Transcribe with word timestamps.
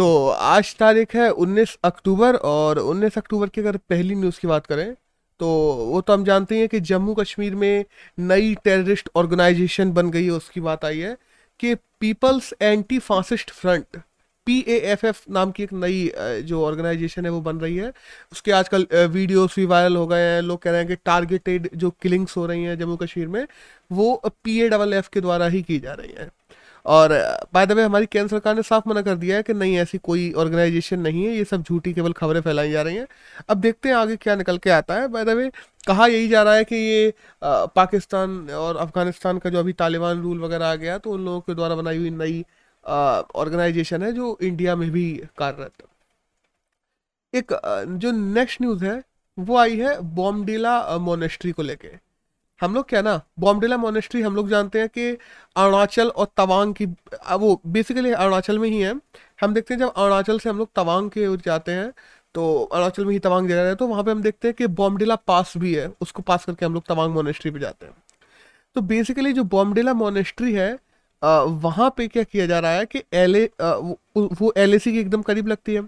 तो 0.00 0.28
आज 0.28 0.74
तारीख 0.76 1.14
है 1.14 1.28
19 1.32 1.76
अक्टूबर 1.84 2.36
और 2.50 2.78
19 2.80 3.16
अक्टूबर 3.18 3.48
की 3.48 3.60
अगर 3.60 3.76
पहली 3.90 4.14
न्यूज़ 4.14 4.38
की 4.40 4.48
बात 4.48 4.66
करें 4.66 4.94
तो 5.40 5.48
वो 5.86 6.00
तो 6.00 6.12
हम 6.12 6.24
जानते 6.24 6.58
हैं 6.58 6.68
कि 6.68 6.80
जम्मू 6.80 7.14
कश्मीर 7.14 7.54
में 7.54 7.84
नई 8.18 8.54
टेररिस्ट 8.64 9.08
ऑर्गेनाइजेशन 9.16 9.92
बन 9.92 10.10
गई 10.10 10.24
है, 10.24 10.30
उसकी 10.30 10.60
बात 10.60 10.84
आई 10.84 10.98
है 10.98 11.16
कि 11.60 11.74
peoples 11.74 12.52
anti 12.62 12.98
fascist 13.00 13.50
front 13.50 14.00
P 14.46 14.58
A 14.68 14.78
F 14.92 15.06
F 15.06 15.22
नाम 15.30 15.50
की 15.50 15.62
एक 15.62 15.72
नई 15.74 16.10
जो 16.44 16.64
ऑर्गेनाइजेशन 16.64 17.24
है 17.24 17.30
वो 17.32 17.40
बन 17.42 17.60
रही 17.60 17.76
है। 17.76 17.92
उसके 18.32 18.52
आजकल 18.52 18.86
वीडियोस 18.94 19.56
भी 19.56 19.64
वायरल 19.66 19.96
हो 19.96 20.06
गए 20.06 20.24
हैं, 20.24 20.42
लोग 20.42 20.62
कह 20.62 20.70
रहे 20.70 20.80
हैं 20.80 20.88
कि 20.88 20.96
टारगेटेड 21.04 21.70
जो 21.76 21.90
किलिंग्स 22.02 22.36
हो 22.36 22.46
रही 22.46 22.64
हैं 22.64 22.78
जम्मू 22.78 22.96
कश्मीर 22.98 23.28
में, 23.28 23.46
वो 23.90 24.22
पी 24.44 24.60
ए 24.60 24.68
डबल 24.68 24.94
एफ़ 24.94 25.10
के 25.12 25.20
द्वारा 25.20 25.46
ही 25.48 25.62
की 25.62 25.78
जा 25.80 25.92
रही 25.94 26.14
हैं। 26.18 26.30
और 26.86 27.12
बाय 27.54 27.66
द 27.66 27.72
वे 27.72 27.82
हमारी 27.82 28.06
केंद्र 28.06 28.28
सरकार 28.28 28.54
ने 28.56 28.62
साफ़ 28.62 28.88
मना 28.88 29.02
कर 29.02 29.14
दिया 29.16 29.36
है 29.36 29.42
कि 29.42 29.54
नहीं 29.54 29.76
ऐसी 29.78 29.98
कोई 29.98 30.30
ऑर्गेनाइजेशन 30.34 31.00
नहीं 31.00 31.24
है 31.24 31.34
ये 31.36 31.44
सब 31.44 31.62
झूठी 31.62 31.92
केवल 31.94 32.12
खबरें 32.12 32.40
फैलाई 32.40 32.70
जा 32.72 32.82
रही 32.82 32.96
हैं। 32.96 33.06
अब 33.48 33.60
देखते 33.60 33.88
हैं 33.88 33.96
आगे 33.96 34.16
क्या 34.16 34.36
निकल 34.36 34.58
के 34.58 34.70
आता 34.70 34.94
है। 34.94 35.08
बाय 35.08 35.24
द 35.24 35.28
वे 35.30 35.50
कहा 35.86 36.06
यही 36.06 36.28
जा 36.28 36.42
रहा 36.42 36.54
है 36.54 36.64
कि 36.64 36.76
ये 36.76 37.12
आ, 37.42 37.66
पाकिस्तान 37.66 38.50
और 38.50 38.76
अफ़गानिस्तान 38.76 39.38
का 39.38 39.50
जो 39.50 39.58
अभी 39.58 39.72
तालिबान 39.74 40.22
रूल 40.22 40.40
वगैरह 40.40 40.66
आ 40.66 40.74
गया 40.76 40.98
तो 40.98 41.12
उन 41.12 41.24
लोगों 41.24 41.40
के 41.40 41.54
द्वारा 41.54 41.74
बनाई 41.74 41.98
हुई 41.98 42.10
नई 42.12 42.44
ऑर्गेनाइजेशन 42.84 44.02
है 44.02 44.12
जो 44.12 44.36
इंडिया 44.42 44.76
में 44.76 44.90
भी 44.90 45.10
कार्यरत 45.38 45.72
एक 47.34 47.52
जो 48.00 48.10
नेक्स्ट 48.12 48.62
न्यूज़ 48.62 48.84
है 48.84 49.02
वो 49.38 49.56
आई 49.56 49.76
है 49.76 50.00
बॉम्बडीला 50.14 50.98
मोनेस्ट्री 50.98 51.52
को 51.52 51.62
लेके। 51.62 51.88
हम 52.60 52.74
लोग 52.74 52.88
क्या 52.88 53.00
ना 53.02 53.20
बॉम्बडेला 53.40 53.76
मोनेस्ट्री 53.76 54.22
हम 54.22 54.34
लोग 54.36 54.48
जानते 54.48 54.80
हैं 54.80 54.88
कि 54.88 55.10
अरुणाचल 55.56 56.08
और 56.10 56.26
तवांग 56.36 56.74
की 56.74 56.86
वो 57.36 57.60
बेसिकली 57.68 58.12
अरुणाचल 58.12 58.58
में 58.58 58.68
ही 58.68 58.80
है। 58.80 58.94
हम 59.40 59.54
देखते 59.54 59.74
हैं 59.74 59.78
जब 59.80 59.92
अरुणाचल 59.92 60.38
से 60.38 60.48
हम 60.50 60.58
लोग 60.58 60.68
तवांग 60.76 61.10
के 61.10 61.26
ओर 61.26 61.40
जाते 61.46 61.72
हैं 61.72 61.92
तो 62.34 62.42
अरुणाचल 62.64 63.04
में 63.04 63.12
ही 63.12 63.18
तवांग 63.18 63.48
जगह 63.48 63.68
है 63.68 63.74
तो 63.74 63.86
वहाँ 63.86 64.04
पे 64.04 64.10
हम 64.10 64.22
देखते 64.22 64.48
हैं 64.48 64.54
कि 64.54 64.66
बॉम्बडेला 64.66 65.16
पास 65.18 65.52
भी 65.56 65.74
है, 65.74 65.90
उसको 66.00 66.22
पास 66.22 66.44
करके 66.44 66.66
हम 66.66 66.74
लोग 66.74 66.86
तवांग 66.88 67.14
मोनेस्ट्री 67.14 67.50
पे 67.50 67.58
जाते 67.58 67.86
हैं। 67.86 67.94
तो 68.76 68.80
बेसिकली 68.82 69.32
जो 69.32 69.44
बॉम्बडेला 69.46 69.94
मोनेस्ट्री 69.94 70.52
है 70.54 70.72
वहाँ 71.22 71.88
पे 71.96 72.06
क्या 72.08 72.22
किया 72.22 72.46
जा 72.46 72.58
रहा 72.58 72.72
है 72.72 72.84
कि 72.86 73.02
एलए 73.14 73.48
वो 73.62 74.52
एल 74.56 74.78
की 74.80 74.98
एकदम 75.00 75.22
करीब 75.22 75.48
लगती 75.48 75.74
है। 75.74 75.82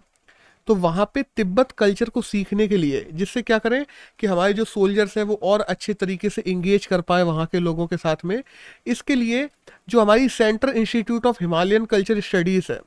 तो 0.68 0.74
वहाँ 0.74 1.10
पे 1.14 1.22
तिब्बत 1.36 1.72
कल्चर 1.72 2.08
को 2.08 2.22
सीखने 2.22 2.66
के 2.68 2.76
लिए 2.76 3.06
जिससे 3.12 3.42
क्या 3.42 3.58
करें 3.58 3.84
कि 4.18 4.26
हमारे 4.26 4.52
जो 4.52 4.64
सोल्जर्स 4.64 5.16
हैं 5.18 5.24
वो 5.24 5.38
और 5.42 5.60
अच्छे 5.60 5.94
तरीके 5.94 6.28
से 6.30 6.42
इंगेज 6.42 6.86
कर 6.86 7.00
पाए 7.00 7.22
वहाँ 7.22 7.46
के 7.46 7.58
लोगों 7.58 7.86
के 7.86 7.96
साथ 7.96 8.24
में। 8.24 8.42
इसके 8.86 9.14
लिए 9.14 9.48
जो 9.88 10.00
हमारी 10.00 10.28
central 10.28 10.76
institute 10.76 11.26
of 11.26 11.38
Himalayan 11.40 11.84
culture 11.84 12.20
studies 12.20 12.72
है 12.72 12.80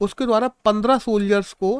उसके 0.00 0.26
द्वारा 0.26 0.48
पंद्रह 0.64 0.98
सोल्जर्स 0.98 1.52
को 1.52 1.70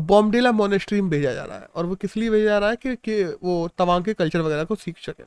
बॉम्बेला 0.00 0.52
मोनेस्ट्री 0.52 1.00
में 1.00 1.10
भेजा 1.10 1.32
जा 1.32 1.44
रहा 1.44 1.58
है। 1.58 1.68
और 1.74 1.86
वो 1.86 1.94
किस 1.94 2.16
लिए 2.16 2.30
भेजा 2.30 2.44
जा 2.44 2.58
रहा 2.58 2.70
है 2.70 2.76
कि, 2.76 2.94
कि 2.96 3.24
वो 3.24 3.68
तवांग 3.78 4.04
के 4.04 4.14
कल्चर 4.14 4.40
वगैरह 4.40 4.64
को 4.64 4.74
सीख 4.74 4.98
सकें। 4.98 5.24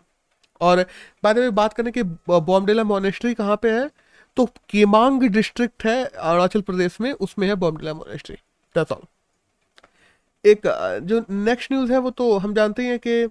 और 0.61 0.85
बाद 1.23 1.38
में 1.38 1.55
बात 1.55 1.73
करें 1.73 1.91
कि 1.93 2.03
बॉम्बेला 2.29 2.83
मोनेस्ट्री 2.83 3.33
कहाँ 3.33 3.55
पे 3.61 3.71
है 3.71 3.89
तो 4.38 4.45
केमांग 4.69 5.23
डिस्ट्रिक्ट 5.23 5.85
है 5.85 6.03
अरुणाचल 6.05 6.61
प्रदेश 6.61 6.99
में 7.01 7.11
उसमें 7.11 7.47
है 7.47 7.55
बॉम्बेला 7.55 7.93
मोनेस्ट्री 7.93 8.35
दैट्स 8.75 8.91
ऑल 8.91 9.05
एक 10.48 10.67
जो 11.03 11.23
नेक्स्ट 11.31 11.72
न्यूज़ 11.72 11.92
है 11.92 11.98
वो 12.00 12.09
तो 12.12 12.38
हम 12.38 12.53
जानते 12.53 12.84
हैं 12.84 13.00
कि 13.00 13.28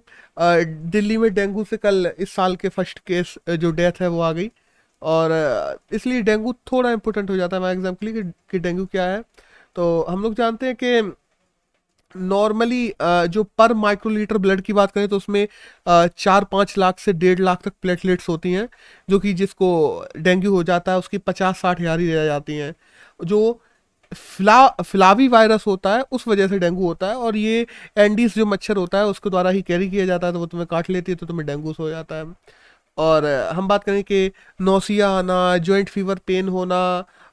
दिल्ली 0.91 1.17
में 1.17 1.33
डेंगू 1.33 1.63
से 1.65 1.77
कल 1.77 2.11
इस 2.17 2.31
साल 2.31 2.55
के 2.55 2.69
फ़र्स्ट 2.69 2.99
केस 3.07 3.35
जो 3.51 3.71
डेथ 3.73 4.01
है 4.01 4.07
वो 4.09 4.21
आ 4.21 4.31
गई। 4.31 4.49
और 5.01 5.31
इसलिए 5.93 6.21
डेंगू 6.23 6.53
थोड़ा 6.71 6.91
इम्पोर्टेंट 6.91 7.29
हो 7.29 7.35
जाता 7.37 7.57
है, 7.57 7.63
मैं 7.63 7.71
एग्ज़ाम 7.71 7.95
के 7.95 8.05
लिए 8.05 8.23
कि 8.51 8.59
डेंगू 8.59 8.85
क्या 8.87 9.05
है। 9.05 9.21
तो 9.75 10.05
हम 10.09 10.23
लोग 10.23 10.33
जानते 10.35 10.65
हैं 10.65 10.75
कि 10.75 11.15
नॉर्मली 12.15 12.93
जो 13.01 13.43
पर 13.57 13.73
माइक्रोलीटर 13.75 14.37
ब्लड 14.37 14.61
की 14.61 14.73
बात 14.73 14.91
करें 14.91 15.07
तो 15.07 15.17
उसमें 15.17 15.47
चार 15.87 16.43
पाँच 16.51 16.77
लाख 16.77 16.99
से 16.99 17.13
डेढ़ 17.15 17.39
लाख 17.39 17.61
तक 17.63 17.73
प्लेटलेट्स 17.81 18.29
होती 18.29 18.51
हैं, 18.51 18.67
जो 19.07 19.19
कि 19.19 19.33
जिसको 19.33 19.69
डेंगू 20.17 20.51
हो 20.51 20.63
जाता 20.63 20.91
है, 20.91 20.97
उसकी 20.99 21.17
पचास 21.19 21.59
साठ 21.61 21.81
हज़ार 21.81 21.99
ही 21.99 22.13
रह 22.13 22.25
जाती 22.25 22.55
हैं। 22.55 22.73
जो 23.21 23.61
फ्ला 24.13 24.67
फ्लावी 24.81 25.27
वायरस 25.27 25.63
होता 25.67 25.95
है 25.95 26.03
उस 26.11 26.27
वजह 26.27 26.47
से 26.47 26.59
डेंगू 26.59 26.85
होता 26.85 27.07
है 27.07 27.15
और 27.17 27.35
ये 27.37 27.65
एंडीज 27.97 28.35
जो 28.35 28.45
मच्छर 28.45 28.77
होता 28.77 28.97
है 28.97 29.05
उसके 29.07 29.29
द्वारा 29.29 29.49
ही 29.49 29.61
कैरी 29.61 29.89
किया 29.89 30.05
जाता 30.05 30.27
है 30.27 30.33
तो 30.33 30.39
वो 30.39 30.45
तुम्हें 30.45 30.67
काट 30.71 30.89
लेती 30.89 31.11
है 31.11 31.15
तो 31.15 31.25
तुम्हें 31.25 31.45
डेंगू 31.47 31.73
हो 31.79 31.89
जाता 31.89 32.15
है। 32.15 32.25
और 32.97 33.25
हम 33.55 33.67
बात 33.67 33.83
करें 33.83 34.03
कि 34.03 34.31
नौसिया 34.61 35.09
आना 35.11 35.57
जॉइंट 35.59 35.89
फीवर 35.89 36.19
पेन 36.27 36.47
होना 36.49 36.79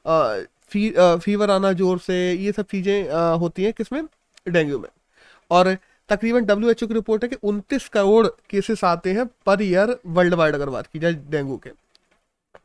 फ़ी, 0.05 0.89
फीवर 0.97 1.51
आना 1.51 1.71
ज़ोर 1.73 1.99
से 1.99 2.17
ये 2.33 2.51
सब 2.51 2.65
चीज़ें 2.71 3.09
होती 3.39 3.63
हैं 3.63 3.73
किसमें? 3.73 4.03
डेंगू 4.47 4.79
में। 4.79 4.89
और 5.51 5.75
तकरीबन 6.09 6.45
डब्ल्यू 6.45 6.69
एच 6.69 6.83
ओ 6.83 6.87
की 6.87 6.93
रिपोर्ट 6.93 7.23
है 7.23 7.29
कि 7.29 7.35
29 7.43 7.87
करोड़ 7.89 8.27
केसेस 8.49 8.83
आते 8.83 9.13
हैं 9.13 9.25
पर 9.45 9.61
ईयर 9.63 9.95
वर्ल्ड 10.07 10.33
वाइड 10.33 10.55
अगर 10.55 10.69
बात 10.69 10.87
की 10.87 10.99
जाए 10.99 11.13
डेंगू 11.29 11.57
के। 11.57 11.69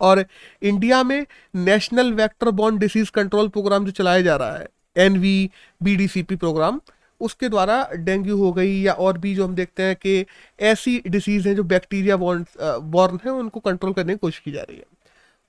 और 0.00 0.24
इंडिया 0.62 1.02
में 1.02 1.26
national 1.54 2.12
vector 2.12 2.50
borne 2.50 2.78
disease 2.78 3.10
control 3.10 3.48
programme 3.48 3.84
जो 3.84 3.90
चलाया 3.92 4.20
जा 4.20 4.36
रहा 4.36 4.56
है 4.56 4.68
N 4.96 5.18
V 5.18 5.50
B 5.82 5.96
D 5.96 6.08
C 6.08 6.22
P 6.22 6.36
programme 6.36 6.80
उसके 7.20 7.48
द्वारा 7.48 7.82
डेंगू 7.94 8.36
हो 8.36 8.52
गई 8.52 8.80
या 8.82 8.92
और 8.92 9.18
भी 9.18 9.34
जो 9.34 9.46
हम 9.46 9.54
देखते 9.54 9.82
हैं 9.82 9.96
कि 9.96 10.24
ऐसी 10.60 11.00
डिसीज 11.06 11.46
हैं 11.46 11.54
जो 11.56 11.64
बैक्टीरिया 11.64 12.16
बॉर्न 12.16 12.44
बॉर्न 12.60 13.18
है, 13.26 13.32
उनको 13.32 13.60
कंट्रोल 13.60 13.92
करने 13.92 14.12
की 14.12 14.18
कोशिश 14.18 14.38
की 14.44 14.52
जा 14.52 14.62
रही 14.62 14.76
है। 14.76 14.84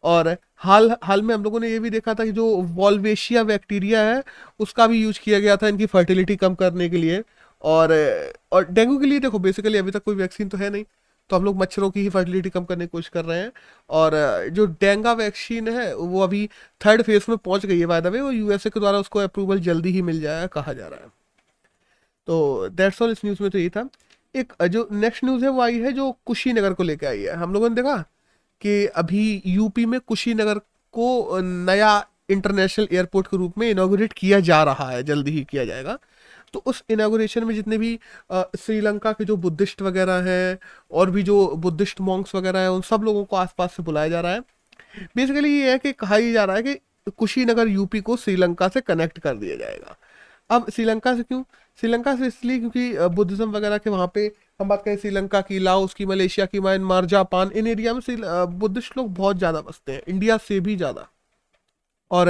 और 0.03 0.37
हाल 0.57 0.95
हाल 1.03 1.21
में 1.21 1.33
हम 1.35 1.43
लोगों 1.43 1.59
ने 1.59 1.69
ये 1.69 1.79
भी 1.79 1.89
देखा 1.89 2.13
था 2.13 2.25
कि 2.25 2.31
जो 2.31 2.45
वॉल्वेशिया 2.55 3.43
बैक्टीरिया 3.43 4.01
है, 4.03 4.23
उसका 4.59 4.87
भी 4.87 5.01
यूज़ 5.03 5.19
किया 5.19 5.39
गया 5.39 5.55
था 5.57 5.67
इनकी 5.67 5.85
फर्टिलिटी 5.85 6.35
कम 6.35 6.55
करने 6.55 6.89
के 6.89 6.97
लिए। 6.97 7.23
और 7.63 7.91
और 8.51 8.67
डेंगू 8.71 8.97
के 8.99 9.05
लिए 9.05 9.19
देखो 9.19 9.39
बेसिकली 9.39 9.77
अभी 9.77 9.91
तक 9.91 10.03
कोई 10.03 10.15
वैक्सीन 10.15 10.49
तो 10.49 10.57
है 10.57 10.69
नहीं। 10.69 10.83
तो 11.31 11.35
हम 11.35 11.45
लोग 11.45 11.57
मच्छरों 11.57 11.89
की 11.91 12.01
ही 12.01 12.09
फर्टिलिटी 12.09 12.49
कम 12.49 12.63
करने 12.65 12.85
की 12.85 12.89
कोशिश 12.89 13.09
कर 13.09 13.25
रहे 13.25 13.39
हैं। 13.39 13.51
और 13.89 14.13
जो 14.51 14.65
डेंगा 14.81 15.13
वैक्सीन 15.13 15.67
है, 15.69 15.93
वो 15.95 16.21
अभी 16.21 16.47
थर्ड 16.81 17.01
फ़ेज़ 17.01 17.25
में 17.29 17.37
पहुँच 17.37 17.65
गई 17.65 17.79
है 17.79 17.85
बाय 17.85 18.01
द 18.01 18.07
वे 18.07 18.21
वो 18.21 18.31
यूएसए 18.31 18.69
के 18.69 18.79
द्वारा 18.79 18.99
उसको 18.99 19.19
अप्रूवल 19.19 19.59
जल्दी 19.61 19.91
ही 19.91 20.01
मिल 20.01 20.21
जाएगा, 20.21 20.47
कहा 20.47 20.73
जा 20.73 20.87
रहा 20.87 20.99
है। 20.99 21.09
तो 22.27 22.69
दैट्स 22.69 23.01
ऑल 23.01 23.11
इस 23.11 23.25
न्यूज़ 23.25 23.41
में 23.41 23.51
तो 23.51 23.57
यही 23.57 23.69
था। 23.69 23.87
एक 24.35 24.53
जो 24.67 24.87
नेक्स्ट 24.91 25.23
न्यूज़ 25.23 25.43
है, 25.43 25.49
वो 25.49 25.61
आई 25.61 25.79
है 25.79 25.91
जो 25.93 26.11
कुशीनगर 26.25 26.73
को 26.73 26.83
लेकर 26.83 27.07
आई 27.07 27.21
है। 27.21 27.33
हम 27.35 27.53
लोगों 27.53 27.69
ने 27.69 27.75
देखा 27.75 27.97
कि 28.61 28.85
अभी 28.85 29.41
यूपी 29.45 29.85
में 29.85 29.99
कुशीनगर 29.99 30.59
को 30.93 31.39
नया 31.41 32.07
इंटरनेशनल 32.29 32.87
एयरपोर्ट 32.91 33.27
के 33.27 33.37
रूप 33.37 33.57
में 33.57 33.69
इनोग्रेट 33.69 34.13
किया 34.13 34.39
जा 34.39 34.63
रहा 34.63 34.89
है, 34.89 35.03
जल्दी 35.03 35.31
ही 35.31 35.43
किया 35.43 35.65
जाएगा। 35.65 35.97
तो 36.53 36.63
उस 36.65 36.83
इनागोरेशन 36.89 37.43
में 37.43 37.53
जितने 37.55 37.77
भी 37.77 37.99
श्रीलंका 38.33 39.11
के 39.11 39.25
जो 39.25 39.37
बुद्धिस्ट 39.37 39.81
वगैरह 39.81 40.23
हैं 40.23 40.57
और 40.91 41.11
भी 41.11 41.23
जो 41.23 41.47
बुद्धिस्ट 41.57 42.01
मॉन्क्स 42.01 42.35
वगैरह 42.35 42.59
हैं, 42.59 42.69
उन 42.69 42.81
सब 42.81 43.03
लोगों 43.03 43.23
को 43.25 43.35
आसपास 43.35 43.73
से 43.73 43.83
बुलाया 43.83 44.09
जा 44.09 44.21
रहा 44.21 44.33
है। 44.33 44.39
बेसिकली 45.15 45.49
ये 45.51 45.71
है 45.71 45.77
कि 45.77 45.91
कहा 45.93 46.15
ही 46.15 46.31
जा 46.33 46.43
रहा 46.43 46.55
है 46.55 46.63
कि 46.63 46.79
कुशीनगर 47.17 47.67
यूपी 47.67 47.99
को 48.01 48.17
श्रीलंका 48.17 48.67
से 48.67 48.81
कनेक्ट 48.81 49.19
कर 49.19 49.35
दिया 49.35 49.55
जाएगा। 49.57 49.95
अब 50.49 50.69
श्रीलंका 50.69 51.15
से 51.15 51.23
क्यों? 51.23 51.43
श्रीलंका 51.79 52.15
से 52.15 52.27
इसलिए 52.27 52.59
क्योंकि 52.59 53.07
बुद्धिज्म 53.09 53.49
वगैरह 53.51 53.77
के 53.77 53.89
वहाँ 53.89 54.11
पे 54.15 54.25
हम 54.59 54.69
बात 54.69 54.83
करें 54.85 54.97
श्रीलंका 54.97 55.41
की, 55.41 55.59
लाओस 55.59 55.93
की, 55.93 56.05
मलेशिया 56.05 56.45
की, 56.45 56.59
म्यांमार, 56.59 57.05
जापान, 57.05 57.51
इन 57.51 57.67
एरिया 57.67 57.93
में 57.93 58.01
बुद्धिस्ट 58.59 58.97
लोग 58.97 59.13
बहुत 59.15 59.37
ज़्यादा 59.37 59.61
बसते 59.61 59.91
हैं। 59.91 60.01
इंडिया 60.07 60.37
से 60.39 60.59
भी 60.59 60.75
ज़्यादा। 60.75 61.07
और 62.11 62.29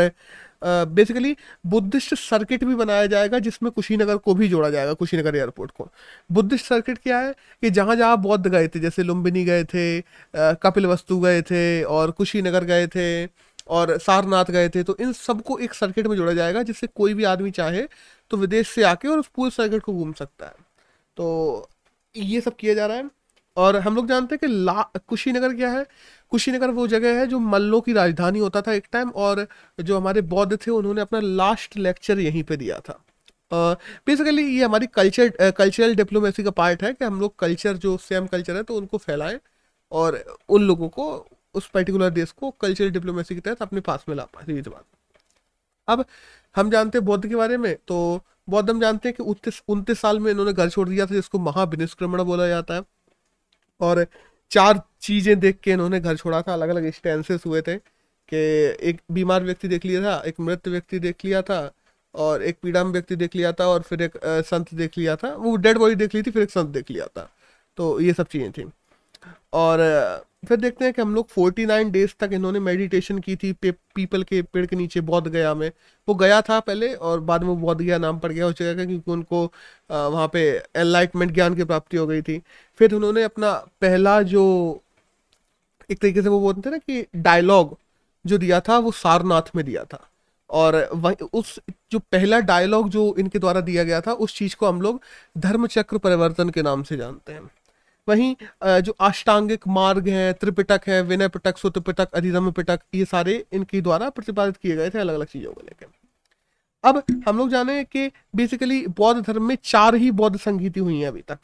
बेसिकली 0.62 1.36
बुद्धिस्ट 1.66 2.14
सर्किट 2.16 2.64
भी 2.64 2.76
बनाया 2.76 3.06
जाएगा 3.08 3.40
जिसमें 3.40 3.72
कुशीनगर 3.72 4.18
को 4.18 4.34
भी 4.36 4.48
जोड़ा 4.48 4.70
जाएगा, 4.70 4.94
कुशीनगर 4.94 5.36
एयरपोर्ट 5.36 5.72
को। 5.72 5.88
बुद्धिस्ट 6.30 6.66
सर्किट 6.66 6.98
क्या 6.98 7.20
है 7.20 7.34
कि 7.64 7.70
जहाँ 7.70 7.96
जहाँ 7.96 8.18
बौद्ध 8.22 8.48
गए 8.48 8.68
थे, 8.68 8.80
जैसे 8.80 9.04
लुम्बिनी 9.04 9.44
गए 9.46 9.64
थे 9.66 10.02
कपिल 10.34 10.86
वस्तु 10.88 11.20
गए 11.20 11.42
थे 11.42 11.84
और 11.84 12.12
कुशीनगर 12.12 12.64
गए 12.66 12.88
थे 12.88 13.26
और 13.70 13.98
सारनाथ 14.00 14.46
गए 14.46 14.70
थे 14.70 14.84
तो 14.84 14.96
इन 15.02 15.12
सबको 15.14 15.58
एक 15.60 15.74
सर्किट 15.74 16.08
में 16.08 16.16
जोड़ा 16.18 16.34
जाएगा 16.34 16.64
जिससे 16.64 16.88
कोई 16.88 17.14
भी 17.14 17.24
आदमी 17.24 17.52
चाहे 17.52 17.88
तो 18.32 18.38
विदेश 18.38 18.68
से 18.70 18.84
आके 18.84 19.08
और 19.08 19.20
उस 19.20 19.28
पूरे 19.36 19.52
सर्किट 19.52 19.82
को 19.82 19.94
घूम 19.94 20.14
सकता 20.14 20.46
है। 20.46 20.54
तो 21.18 21.70
ये 22.16 22.42
सब 22.42 22.56
किया 22.56 22.74
जा 22.74 22.86
रहा 22.86 22.98
है 22.98 23.10
और 23.58 23.76
हम 23.78 23.96
लोग 23.96 24.08
जानते 24.08 24.36
हैं 24.36 24.40
कि 24.40 24.48
ला, 24.56 24.82
कुशीनगर 25.08 25.54
क्या 25.56 25.70
है? 25.70 25.86
कुशीनगर 26.32 26.72
वो 26.72 26.88
जगह 26.88 27.20
है 27.20 27.26
जो 27.28 27.40
मल्लों 27.40 27.82
की 27.82 27.94
राजधानी 27.94 28.40
होता 28.40 28.62
था 28.62 28.74
एक 28.74 28.88
टाइम 28.92 29.10
और 29.10 29.48
जो 29.80 29.98
हमारे 29.98 30.22
बौद्ध 30.22 30.58
थे 30.58 30.72
उन्होंने 30.72 31.02
अपना 31.02 31.20
लास्ट 31.20 31.78
लेक्चर 31.78 32.20
यहीं 32.20 32.44
पे 32.44 32.58
दिया 32.58 32.80
था। 32.80 33.02
बेसिकली 33.52 34.44
uh, 34.44 34.50
ये 34.50 34.64
हमारी 34.64 34.88
कल्चर 34.88 35.52
कल्चरल 35.52 35.96
डिप्लोमेसी 35.96 36.44
का 36.44 36.52
पार्ट 36.52 36.84
है 36.84 36.94
कि 36.94 37.06
हम 37.06 37.20
लोग 37.20 37.36
कल्चर 37.40 37.78
जो 37.78 37.98
सेम 37.98 38.28
कल्चर 38.28 38.56
है 38.56 38.64
तो 38.64 38.76
उनको 38.76 38.98
फैलाएँ 38.98 39.40
और 39.92 40.24
उन 40.50 40.64
लोगों 40.64 40.90
को 40.90 41.06
उस 41.54 41.68
पर्टिकुलर 41.70 42.10
देश 42.10 42.32
को 42.32 42.52
कल्चरल 42.52 42.90
डिप्लोमेसी 42.90 43.36
के 43.36 43.42
तहत 43.42 43.62
अपने 43.62 43.82
पास 43.82 44.06
में 44.10 44.16
ला 44.16 44.24
पाए। 44.24 44.46
सीधी 44.46 44.70
बात 44.70 44.84
अब 45.88 46.06
हम 46.56 46.70
जानते 46.70 46.98
हैं 46.98 47.06
बौद्ध 47.06 47.28
के 47.28 47.36
बारे 47.36 47.58
में 47.58 47.76
तो 47.88 48.22
बौद्ध 48.50 48.70
हम 48.70 48.80
जानते 48.82 49.10
हैं 49.10 49.16
कि 49.18 49.24
उनतीस 49.24 49.62
उनतीस 49.68 50.00
साल 50.00 50.20
में 50.20 50.32
इन्होंने 50.32 50.54
घर 50.54 50.70
छोड़ 50.70 50.88
दिया 50.90 51.06
था 51.06 51.16
जिसको 51.16 51.40
महाविनिष्क्रमण 51.40 52.24
बोला 52.24 52.48
जाता 52.48 52.74
है। 52.74 52.84
और 53.82 54.06
चार 54.52 54.82
चीज़ें 55.02 55.40
देख 55.40 55.60
के 55.64 55.72
इन्होंने 55.72 56.00
घर 56.00 56.16
छोड़ा 56.18 56.42
था 56.42 56.54
अलग 56.54 56.70
अलग 56.70 56.90
स्टेंसेस 56.94 57.46
हुए 57.46 57.62
थे 57.62 57.76
कि 57.78 58.38
एक 58.90 59.02
बीमार 59.12 59.44
व्यक्ति 59.44 59.68
देख 59.68 59.86
लिया 59.86 60.02
था, 60.04 60.22
एक 60.28 60.40
मृत 60.40 60.68
व्यक्ति 60.68 61.00
देख 61.00 61.26
लिया 61.26 61.42
था 61.42 61.72
और 62.16 62.44
एक 62.44 62.58
पीड़ा 62.64 62.84
में 62.84 62.92
व्यक्ति 62.92 63.16
देख 63.16 63.36
लिया 63.36 63.52
था 63.52 63.68
और 63.68 63.82
फिर 63.82 64.02
एक 64.02 64.18
संत 64.26 64.74
देख 64.74 64.98
लिया 64.98 65.16
था। 65.16 65.34
वो 65.36 65.56
डेड 65.58 65.78
बॉडी 65.78 65.96
देख 65.96 66.16
ली 66.16 66.22
थी, 66.24 66.32
फिर 66.32 66.44
एक 66.44 66.52
संत 66.52 66.70
देख 66.70 66.92
लिया 66.92 67.06
था। 67.08 67.30
तो 67.78 68.00
ये 68.00 68.14
सब 68.14 68.28
चीज़ें 68.28 68.52
थी। 68.52 68.66
और 69.54 69.80
फिर 70.44 70.58
देखते 70.58 70.86
हैं 70.86 70.94
कि 70.94 71.02
हम 71.02 71.14
लोग 71.16 71.28
49 71.30 71.90
डेज़ 71.92 72.14
तक 72.20 72.30
इन्होंने 72.34 72.60
मेडिटेशन 72.60 73.20
की 73.20 73.36
थी 73.36 73.52
पे, 73.54 73.72
पीपल 73.72 74.24
के 74.24 74.42
पेड़ 74.42 74.66
के 74.66 74.76
नीचे 74.76 75.02
बौद्ध 75.02 75.28
गया 75.28 75.54
में। 75.56 75.72
वो 76.08 76.16
गया 76.16 76.42
था 76.42 76.60
पहले 76.60 76.94
और 76.96 77.20
बाद 77.20 77.44
में 77.44 77.62
बौद्ध 77.62 77.82
गया 77.82 77.98
नाम 77.98 78.20
पड़ 78.20 78.32
गया 78.32 78.48
उस 78.48 78.56
जगह 78.60 78.76
का 78.76 78.86
क्योंकि 78.86 79.12
उनको 79.12 79.46
अ, 79.90 79.96
वहाँ 80.08 80.28
पे 80.34 80.42
एनलाइटमेंट 80.76 81.32
ज्ञान 81.32 81.56
की 81.56 81.64
प्राप्ति 81.64 81.98
हो 81.98 82.08
गई 82.08 82.22
थी। 82.22 82.42
फिर 82.80 82.94
उन्होंने 82.94 83.24
अपना 83.24 83.52
पहला 83.82 84.22
जो 84.22 84.44
एक 85.90 86.00
तरीके 86.00 86.22
से 86.22 86.30
वो 86.30 86.40
बोलते 86.40 86.70
ना 86.70 86.78
कि 86.78 87.06
डायलॉग 87.16 87.78
जो 88.26 88.38
दिया 88.38 88.60
था 88.60 88.78
वो 88.78 88.92
सारनाथ 88.92 89.56
में 89.56 89.66
दिया 89.66 89.84
था। 89.84 90.08
और 90.50 90.90
वही 90.94 91.26
उस 91.34 91.60
जो 91.92 92.00
पहला 92.00 92.40
डायलॉग 92.40 92.90
जो 92.90 93.16
इनके 93.20 93.40
द्वारा 93.40 93.62
दिया 93.62 93.84
गया 93.84 94.02
था 94.02 94.14
उस 94.14 94.36
चीज़ 94.36 94.56
को 94.56 94.68
हम 94.68 94.82
लोग 94.82 95.02
धर्मचक्र 95.38 95.98
परिवर्तन 95.98 96.50
के 96.50 96.62
नाम 96.62 96.84
से 96.84 96.98
जानते 96.98 97.34
हैं। 97.34 97.50
वहीं 98.08 98.36
जो 98.82 98.92
अष्टांगिक 99.02 99.68
मार्ग 99.68 100.08
हैं, 100.08 100.34
त्रिपिटक 100.34 100.82
है 100.88 101.02
विनय 101.04 101.28
पिटक 101.28 101.58
सुत 101.58 101.78
पिटक 101.80 102.14
अधिधम 102.14 102.52
पिटक 102.52 102.80
ये 102.96 103.06
सारे 103.06 103.44
इनके 103.54 103.82
द्वारा 103.82 104.10
प्रतिपादित 104.10 104.58
किए 104.58 104.76
गए 104.76 104.90
थे 104.90 105.00
अलग 105.00 105.14
अलग 105.14 105.28
चीज़ों 105.28 105.54
को 105.54 105.62
लेकर। 105.62 105.88
अब 106.84 107.04
हम 107.28 107.38
लोग 107.38 107.50
जाने 107.50 107.84
कि 107.84 108.10
बेसिकली 108.36 108.86
बौद्ध 108.90 109.22
धर्म 109.24 109.44
में 109.44 109.58
चार 109.64 109.96
ही 109.96 110.12
बौद्ध 110.14 110.38
संगीति 110.40 110.80
हुई 110.80 111.00
हैं 111.00 111.08
अभी 111.08 111.22
तक। 111.22 111.40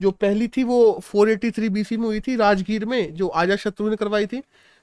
जो 0.00 0.10
पहली 0.12 0.48
थी 0.48 0.62
वो 0.64 1.00
483 1.04 1.68
बीसी 1.68 1.96
में 1.96 2.04
हुई 2.06 2.20
थी, 2.20 2.36
राजगीर 2.36 2.84
में, 2.84 3.14
जो 3.14 3.26
आजा 3.28 3.56
शत्रु 3.56 3.88
ने 3.90 3.96
करवाई 3.96 4.26
थी। 4.26 4.42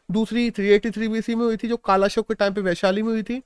दूसरी 0.10 0.50
383 0.52 1.08
बीसी 1.08 1.36
में 1.36 1.46
हुई 1.46 1.58
थी, 1.58 1.68
जो 1.68 1.78
कालाशोक 1.78 2.28
के 2.28 2.34
टाइम 2.34 2.54
पे 2.54 2.62
वैशाली 2.62 3.02
में 3.04 3.12
हुई 3.12 3.24
थी। 3.24 3.42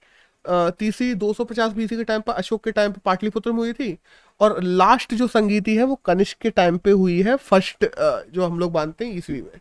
तीसरी 0.46 1.14
250 1.16 1.74
बीसी 1.74 1.98
के 1.98 2.04
टाइम 2.04 2.22
पर 2.22 2.34
अशोक 2.34 2.64
के 2.64 2.72
टाइम 2.72 2.92
पे 2.92 3.02
पाटलिपुत्र 3.06 3.52
में 3.52 3.60
हुई 3.60 3.74
थी। 3.74 3.98
और 4.42 4.62
लास्ट 4.64 5.14
जो 5.14 5.28
संगीति 5.28 5.76
है 5.78 5.84
वो 5.84 5.96
कनिष्क 6.06 6.38
के 6.42 6.50
टाइम 6.52 6.78
पे 6.78 6.92
हुई 6.94 7.22
है 7.22 7.36
फ़र्स्ट 7.38 7.86
जो 8.34 8.46
हम 8.46 8.60
लोग 8.60 8.74
मानते 8.76 9.06
हैं 9.06 9.18
ईस्वी 9.18 9.42
में। 9.42 9.60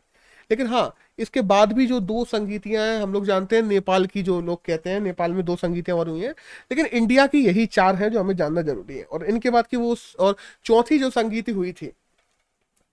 लेकिन 0.50 0.66
हाँ 0.66 0.94
इसके 1.18 1.40
बाद 1.42 1.72
भी 1.72 1.86
जो 1.86 1.98
दो 2.00 2.24
संगीतियाँ 2.24 2.84
हैं, 2.86 3.00
हम 3.02 3.12
लोग 3.12 3.24
जानते 3.26 3.56
हैं 3.56 3.62
नेपाल 3.62 4.06
की 4.06 4.22
जो 4.22 4.40
लोग 4.40 4.60
कहते 4.66 4.90
हैं, 4.90 5.00
नेपाल 5.00 5.32
में 5.32 5.44
दो 5.44 5.56
संगीतियाँ 5.56 5.98
और 5.98 6.08
हुई 6.08 6.20
हैं, 6.20 6.30
लेकिन 6.70 6.86
इंडिया 6.86 7.26
की 7.26 7.44
यही 7.46 7.66
चार 7.68 7.96
हैं 7.96 8.10
जो 8.12 8.20
हमें 8.20 8.34
जानना 8.36 8.62
ज़रूरी 8.62 8.98
है। 8.98 9.04
और 9.04 9.24
इनके 9.24 9.50
बाद 9.50 9.66
की 9.66 9.76
वो 9.76 9.96
और 10.20 10.36
चौथी 10.64 10.98
जो 10.98 11.10
संगीति 11.10 11.52
हुई 11.52 11.72
थी, 11.72 11.92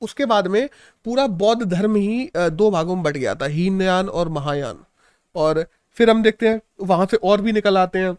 उसके 0.01 0.25
बाद 0.25 0.47
में 0.47 0.67
पूरा 1.05 1.25
बौद्ध 1.27 1.63
धर्म 1.63 1.95
ही 1.95 2.29
दो 2.35 2.69
भागों 2.71 2.95
में 2.95 3.03
बट 3.03 3.17
गया 3.17 3.35
था 3.35 3.45
हीनयान 3.47 4.09
और 4.09 4.29
महायान। 4.29 4.83
और 5.35 5.65
फिर 5.97 6.09
हम 6.09 6.21
देखते 6.23 6.47
हैं, 6.47 6.61
वहाँ 6.81 7.05
से 7.05 7.17
और 7.17 7.41
भी 7.41 7.51
निकल 7.51 7.77
आते 7.77 7.99
हैं। 7.99 8.15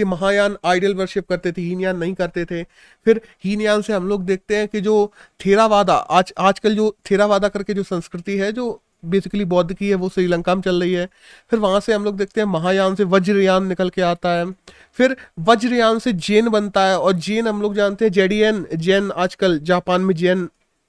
कि 0.00 0.04
महायान 0.04 0.56
आइडल 0.64 0.94
वर्शिप 0.94 1.28
करते 1.28 1.52
थे, 1.52 1.60
हीनयान 1.60 1.96
नहीं 1.96 2.14
करते 2.14 2.44
थे। 2.44 2.62
फिर 3.04 3.20
हीनयान 3.44 3.82
से 3.82 3.92
हम 3.92 4.08
लोग 4.08 4.24
देखते 4.24 4.56
हैं 4.56 4.68
कि 4.68 4.80
जो 4.80 5.12
थेरावादा, 5.46 5.94
आज, 5.94 6.32
आजकल 6.38 6.76
जो 6.76 6.96
थेरावादा 7.10 7.48
करके 7.48 7.74
जो 7.74 7.82
संस्कृति 7.82 8.36
है, 8.38 8.52
जो 8.52 8.82
बेसिकली 9.04 9.44
बौद्ध 9.44 9.72
की 9.74 9.88
है, 9.88 9.94
वो 9.94 10.08
श्रीलंका 10.08 10.54
में 10.54 10.62
चल 10.62 10.80
रही 10.80 10.92
है। 10.92 11.08
फिर 11.50 11.58
वहाँ 11.58 11.80
से 11.80 11.92
हम 11.92 12.04
लोग 12.04 12.16
देखते 12.16 12.40
हैं 12.40 12.48
महायान 12.48 12.94
से 12.94 13.04
वज्रयान 13.04 13.66
निकल 13.66 13.90
के 13.90 14.02
आता 14.02 14.28
है। 14.28 14.50
फिर 14.92 15.16
वज्रयान 15.38 15.98
से 15.98 16.12
जैन 16.12 16.48
बनता 16.48 16.86
है 16.86 16.98
और 16.98 17.12
जैन 17.12 17.48
हम 17.48 17.62
लोग 17.62 17.74
जानते 17.74 18.04
हैं 18.04 18.12
जेडियन, 18.12 18.66
जैन 18.74 19.10
आजकल 19.10 19.58
जापान 19.58 20.00
में 20.00 20.14
जैन 20.14 20.48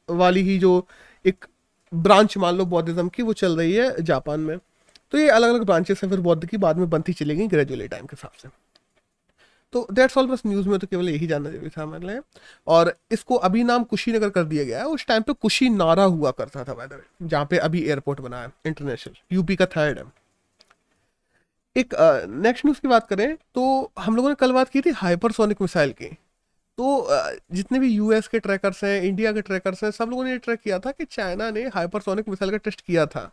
वाली 0.10 0.42
ही 0.42 0.58
जो 0.58 0.88
एक 1.26 1.46
ब्रांच 1.94 2.38
मान 2.38 2.56
लो 2.56 2.66
बौद्धिज्म 2.66 3.10
की, 3.10 3.24
वो 3.24 3.34
चल 3.34 3.58
रही 3.58 3.74
है 3.74 4.04
जापान 4.04 4.40
में। 4.40 4.58
तो 5.12 5.18
ये 5.18 5.30
अलग 5.30 5.50
अलग 5.50 5.64
ब्रांचेस 5.64 6.02
हैं, 6.04 6.10
फिर 6.10 6.20
बौद्ध 6.20 6.46
की 6.46 6.58
बाद 6.58 6.78
में 6.78 6.90
बनती 6.90 7.14
चलेगी 7.14 7.48
ग्रेजुअली 7.48 7.88
टाइम 7.88 8.06
के 8.06 8.16
हिसाब 8.16 8.32
से। 8.42 8.71
तो 9.74 9.88
दैट्स 9.92 10.18
ऑल 10.18 10.28
बस 10.28 10.42
न्यूज़ 10.46 10.68
में 10.70 10.78
तो 10.80 10.88
केवल 10.88 11.10
यही 11.10 11.28
जानना 11.28 11.50
ज़रूरी 11.50 11.70
था 11.70 11.98
लिए। 12.00 12.20
और 12.68 12.94
इसको 13.12 13.36
अभी 13.38 13.64
नाम 13.64 13.84
कुशीनगर 13.84 14.30
कर 14.30 14.44
दिया 14.44 14.64
गया 14.64 14.80
है। 14.80 14.86
उस 14.86 15.06
टाइम 15.06 15.22
पे 15.22 15.34
कुशी 15.34 15.70
नारा 15.70 16.04
हुआ 16.06 16.32
करता 16.32 16.64
था 16.64 16.74
बाय 16.74 16.88
जहाँ 17.22 17.46
पे 17.46 17.58
अभी 17.60 17.84
एयरपोर्ट 17.84 18.22
बना 18.22 18.42
है 18.42 18.50
इंटरनेशनल 18.66 19.36
यूपी 19.36 19.56
का 19.56 19.66
थर्ड 19.68 20.00
है 20.00 20.06
एक 21.76 21.94
नेक्स्ट 22.30 22.66
न्यूज़ 22.66 22.80
की 22.82 22.88
बात 22.88 23.08
करें 23.08 23.36
तो 23.56 23.92
हम 24.00 24.16
लोगों 24.16 24.30
ने 24.30 24.36
कल 24.36 24.52
बात 24.52 24.70
की 24.70 24.82
थी 24.82 24.90
हाइपरसोनिक 24.96 25.62
मिसाइल 25.62 25.92
की। 25.92 26.08
तो 26.78 26.98
अ, 26.98 27.32
जितने 27.52 27.80
भी 27.80 27.88
यूएस 27.90 28.28
के 28.28 28.40
ट्रैकर्स 28.40 28.84
हैं 28.84 29.02
इंडिया 29.02 29.32
के 29.32 29.42
ट्रैकर्स 29.42 29.84
हैं 29.84 29.92
सब 29.92 30.10
लोगों 30.10 30.24
ने 30.24 30.32
ये 30.32 30.38
ट्रैक 30.38 30.60
किया 30.60 30.80
था 30.80 30.92
कि 30.92 31.06
चाइना 31.06 31.50
ने 31.52 31.62
हाइपरसोनिक 31.68 32.30
मिसाइल 32.30 32.52
का 32.52 32.58
टेस्ट 32.58 32.82
किया 32.82 33.06
था। 33.06 33.24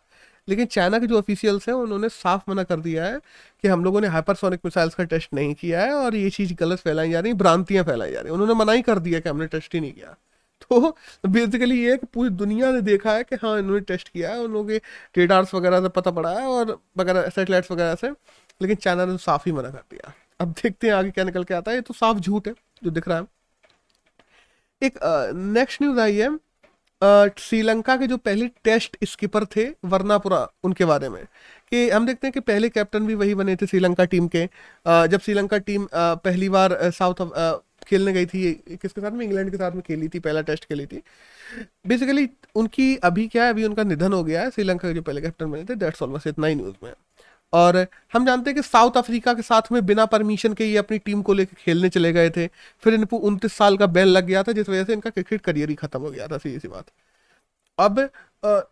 लेकिन 0.49 0.67
चाइना 0.67 0.99
के 0.99 1.07
जो 1.07 1.19
ऑफिशियल्स 1.19 1.69
हैं, 1.69 1.75
उन्होंने 1.77 2.09
साफ़ 2.09 2.51
मना 2.51 2.63
कर 2.63 2.81
दिया 2.81 3.05
है 3.05 3.19
कि 3.63 3.69
हम 3.69 3.85
लोगों 3.85 4.01
ने 4.01 4.09
हाइपरसोनिक 4.09 4.61
मिसाइल्स 4.65 4.95
का 4.95 5.05
टेस्ट 5.05 5.35
नहीं 5.35 5.55
किया 5.55 5.83
है 5.83 5.93
और 5.95 6.15
ये 6.17 6.31
चीज़ 6.31 6.55
गलत 6.55 6.79
फैलाई 6.79 7.11
जा 7.11 7.21
रही 7.21 7.33
है 7.33 7.39
भ्रांतियाँ 7.39 7.85
फैलाई 7.85 8.13
जा 8.13 8.21
रही 8.21 8.27
हैं। 8.27 8.33
उन्होंने 8.33 8.55
मना 8.55 8.73
ही 8.73 8.83
कर 8.83 8.99
दिया 8.99 9.21
कि 9.21 9.29
हमने 9.29 9.47
टेस्ट 9.47 9.75
ही 9.75 9.81
नहीं 9.81 9.93
किया। 9.93 10.17
तो 10.63 10.97
बेसिकली 11.27 11.81
ये 11.83 11.91
है 11.91 11.97
कि 11.97 12.07
पूरी 12.15 12.31
दुनिया 12.31 12.71
ने 12.73 12.81
देखा 12.83 13.13
है 13.13 13.25
कि 13.25 13.37
हाँ 13.37 13.59
इन्होंने 13.59 13.81
टेस्ट 13.81 14.09
किया 14.09 14.31
है, 14.31 14.39
उन 14.41 14.53
लोगों 14.53 14.69
के 14.69 14.81
रेडार्स 15.17 15.55
वगैरह 15.55 15.81
से 15.81 15.89
पता 15.91 16.11
पड़ा 16.11 16.31
है 16.31 16.47
और 16.47 16.79
वगैरह 16.99 17.29
सेटेलाइट्स 17.29 17.71
वगैरह 17.73 17.95
से, 17.95 18.09
लेकिन 18.61 18.77
चाइना 18.77 19.05
ने 19.05 19.13
तो 19.13 19.19
साफ़ 19.19 19.43
ही 19.47 19.53
मना 19.53 19.71
कर 19.71 19.83
दिया। 19.91 20.13
अब 20.41 20.53
देखते 20.63 20.87
हैं 20.87 20.95
आगे 20.95 21.11
क्या 21.11 21.25
निकल 21.25 21.45
के 21.45 21.55
आता 21.55 21.71
है। 21.71 21.77
ये 21.77 21.81
तो 21.83 21.95
साफ़ 21.95 22.19
झूठ 22.19 22.49
है 22.49 22.55
जो 22.85 22.91
दिख 22.91 23.09
रहा 23.09 23.19
है। 23.19 23.27
एक 24.83 24.99
नेक्स्ट 25.35 25.83
न्यूज़ 25.83 26.01
आई 26.01 26.17
है 26.17 26.29
श्रीलंका 27.03 27.97
के 27.97 28.07
जो 28.07 28.17
पहले 28.19 28.47
टेस्ट 28.65 28.97
स्कीपर 29.05 29.45
थे 29.47 29.67
वर्नापुरा, 29.85 30.47
उनके 30.65 30.85
बारे 30.85 31.09
में, 31.09 31.25
कि 31.71 31.89
हम 31.91 32.07
देखते 32.07 32.27
हैं 32.27 32.33
कि 32.33 32.41
पहले 32.41 32.69
कैप्टन 32.69 33.07
भी 33.07 33.15
वही 33.15 33.35
बने 33.35 33.57
थे 33.57 33.67
श्रीलंका 33.67 34.05
टीम 34.05 34.29
के। 34.29 34.45
जब 35.09 35.21
श्रीलंका 35.21 35.59
टीम 35.61 35.87
पहली 35.95 36.49
बार 36.49 36.79
साउथ 36.91 37.61
खेलने 37.87 38.13
गई 38.13 38.27
थी 38.27 38.53
किसके 38.73 39.01
साथ 39.01 39.11
में? 39.11 39.25
इंग्लैंड 39.27 39.51
के 39.51 39.57
साथ 39.57 39.73
में 39.73 39.83
खेली 39.83 40.09
थी, 40.09 40.19
पहला 40.19 40.41
टेस्ट 40.43 40.65
खेली 40.65 40.87
थी। 40.87 41.03
बेसिकली 41.87 42.29
उनकी 42.55 42.95
अभी 43.05 43.27
क्या 43.29 43.45
है, 43.45 43.51
अभी 43.51 43.65
उनका 43.65 43.83
निधन 43.85 44.13
हो 44.13 44.23
गया 44.25 44.43
है, 44.43 44.51
श्रीलंका 44.51 44.89
के 44.89 44.95
जो 44.95 45.03
पहले 45.03 45.21
कैप्टन 45.21 45.51
बने 45.51 45.65
थे 45.65 45.75
डेट्स 45.77 46.03
ऑल 46.03 46.11
बस 46.11 46.27
इतना 46.27 46.47
ही 46.47 46.55
न्यूज़ 46.55 46.75
में 46.83 46.93
और 47.53 47.77
हम 48.13 48.27
जानते 48.27 48.51
हैं 48.51 48.57
कि 48.57 48.63
साउथ 48.63 48.97
अफ्रीका 48.97 49.35
के 49.35 49.43
साथ 49.43 49.73
में 49.73 49.85
बिना 49.87 50.07
परमिशन 50.07 50.55
के 50.55 50.65
ये 50.67 50.77
अपनी 50.79 50.99
टीम 51.01 51.23
को 51.23 51.35
लेकर 51.35 51.57
खेलने 51.59 51.89
चले 51.91 52.13
गए 52.13 52.31
थे। 52.31 52.47
फिर 52.83 52.95
इनको 52.95 53.17
उनतीस 53.19 53.53
साल 53.55 53.77
का 53.77 53.87
बैन 53.89 54.07
लग 54.09 54.25
गया 54.27 54.43
था, 54.43 54.53
जिस 54.53 54.69
वजह 54.69 54.85
से 54.85 54.93
इनका 54.93 55.11
क्रिकेट 55.11 55.41
करियर 55.43 55.69
ही 55.69 55.75
खत्म 55.77 56.01
हो 56.01 56.11
गया 56.11 56.27
था, 56.29 56.39
सीधी 56.39 56.59
सी 56.59 56.69
बात। 56.69 56.85
अब 57.79 58.09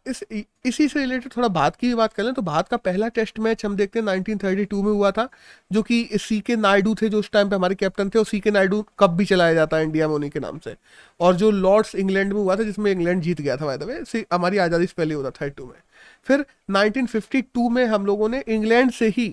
इस 0.06 0.22
इसी 0.66 0.86
से 0.88 1.00
रिलेटेड 1.00 1.32
थोड़ा 1.36 1.48
भारत 1.48 1.76
की 1.76 1.92
बात 1.94 2.12
कर 2.12 2.22
लें 2.24 2.32
तो 2.34 2.42
भारत 2.42 2.68
का 2.68 2.76
पहला 2.78 3.08
टेस्ट 3.08 3.38
मैच 3.40 3.64
हम 3.64 3.76
देखते 3.76 3.98
हैं 3.98 4.06
1932 4.06 4.82
में 4.84 4.90
हुआ 4.90 5.10
था, 5.10 5.28
जो 5.70 5.82
कि 5.82 6.08
सी 6.14 6.38
के 6.40 6.56
नायडू 6.56 6.94
थे 7.02 7.08
जो 7.08 7.18
उस 7.18 7.30
टाइम 7.32 7.48
पे 7.50 7.56
हमारे 7.56 7.74
कैप्टन 7.74 8.08
थे, 8.10 8.18
और 8.18 8.24
सी 8.26 8.40
के 8.40 8.50
नायडू 8.50 8.84
कप 8.98 9.10
भी 9.10 9.24
चलाया 9.24 9.54
जाता 9.54 9.76
है 9.76 9.84
इंडिया 9.84 10.08
में 10.08 10.14
उन्हीं 10.14 10.30
के 10.30 10.40
नाम 10.40 10.58
से। 10.58 10.76
और 11.20 11.34
जो 11.36 11.50
लॉर्ड्स 11.50 11.94
इंग्लैंड 11.94 12.32
में 12.32 12.40
हुआ 12.40 12.56
था, 12.56 12.62
जिसमें 12.62 12.90
इंग्लैंड 12.92 13.22
जीत 13.22 13.40
गया 13.40 13.56
था 13.56 13.66
बाय 13.66 13.78
द 13.78 13.82
वे 13.84 14.24
हमारी 14.32 14.58
आज़ादी 14.58 14.86
से 14.86 14.94
पहले 14.96 15.14
हुआ 15.14 15.24
था, 15.24 15.30
थर्टी 15.40 15.64
में। 15.64 15.74
फिर 16.26 16.44
1952 16.72 17.68
में 17.70 17.84
हम 17.86 18.06
लोगों 18.06 18.28
ने 18.28 18.42
इंग्लैंड 18.48 18.90
से 18.92 19.08
ही 19.08 19.28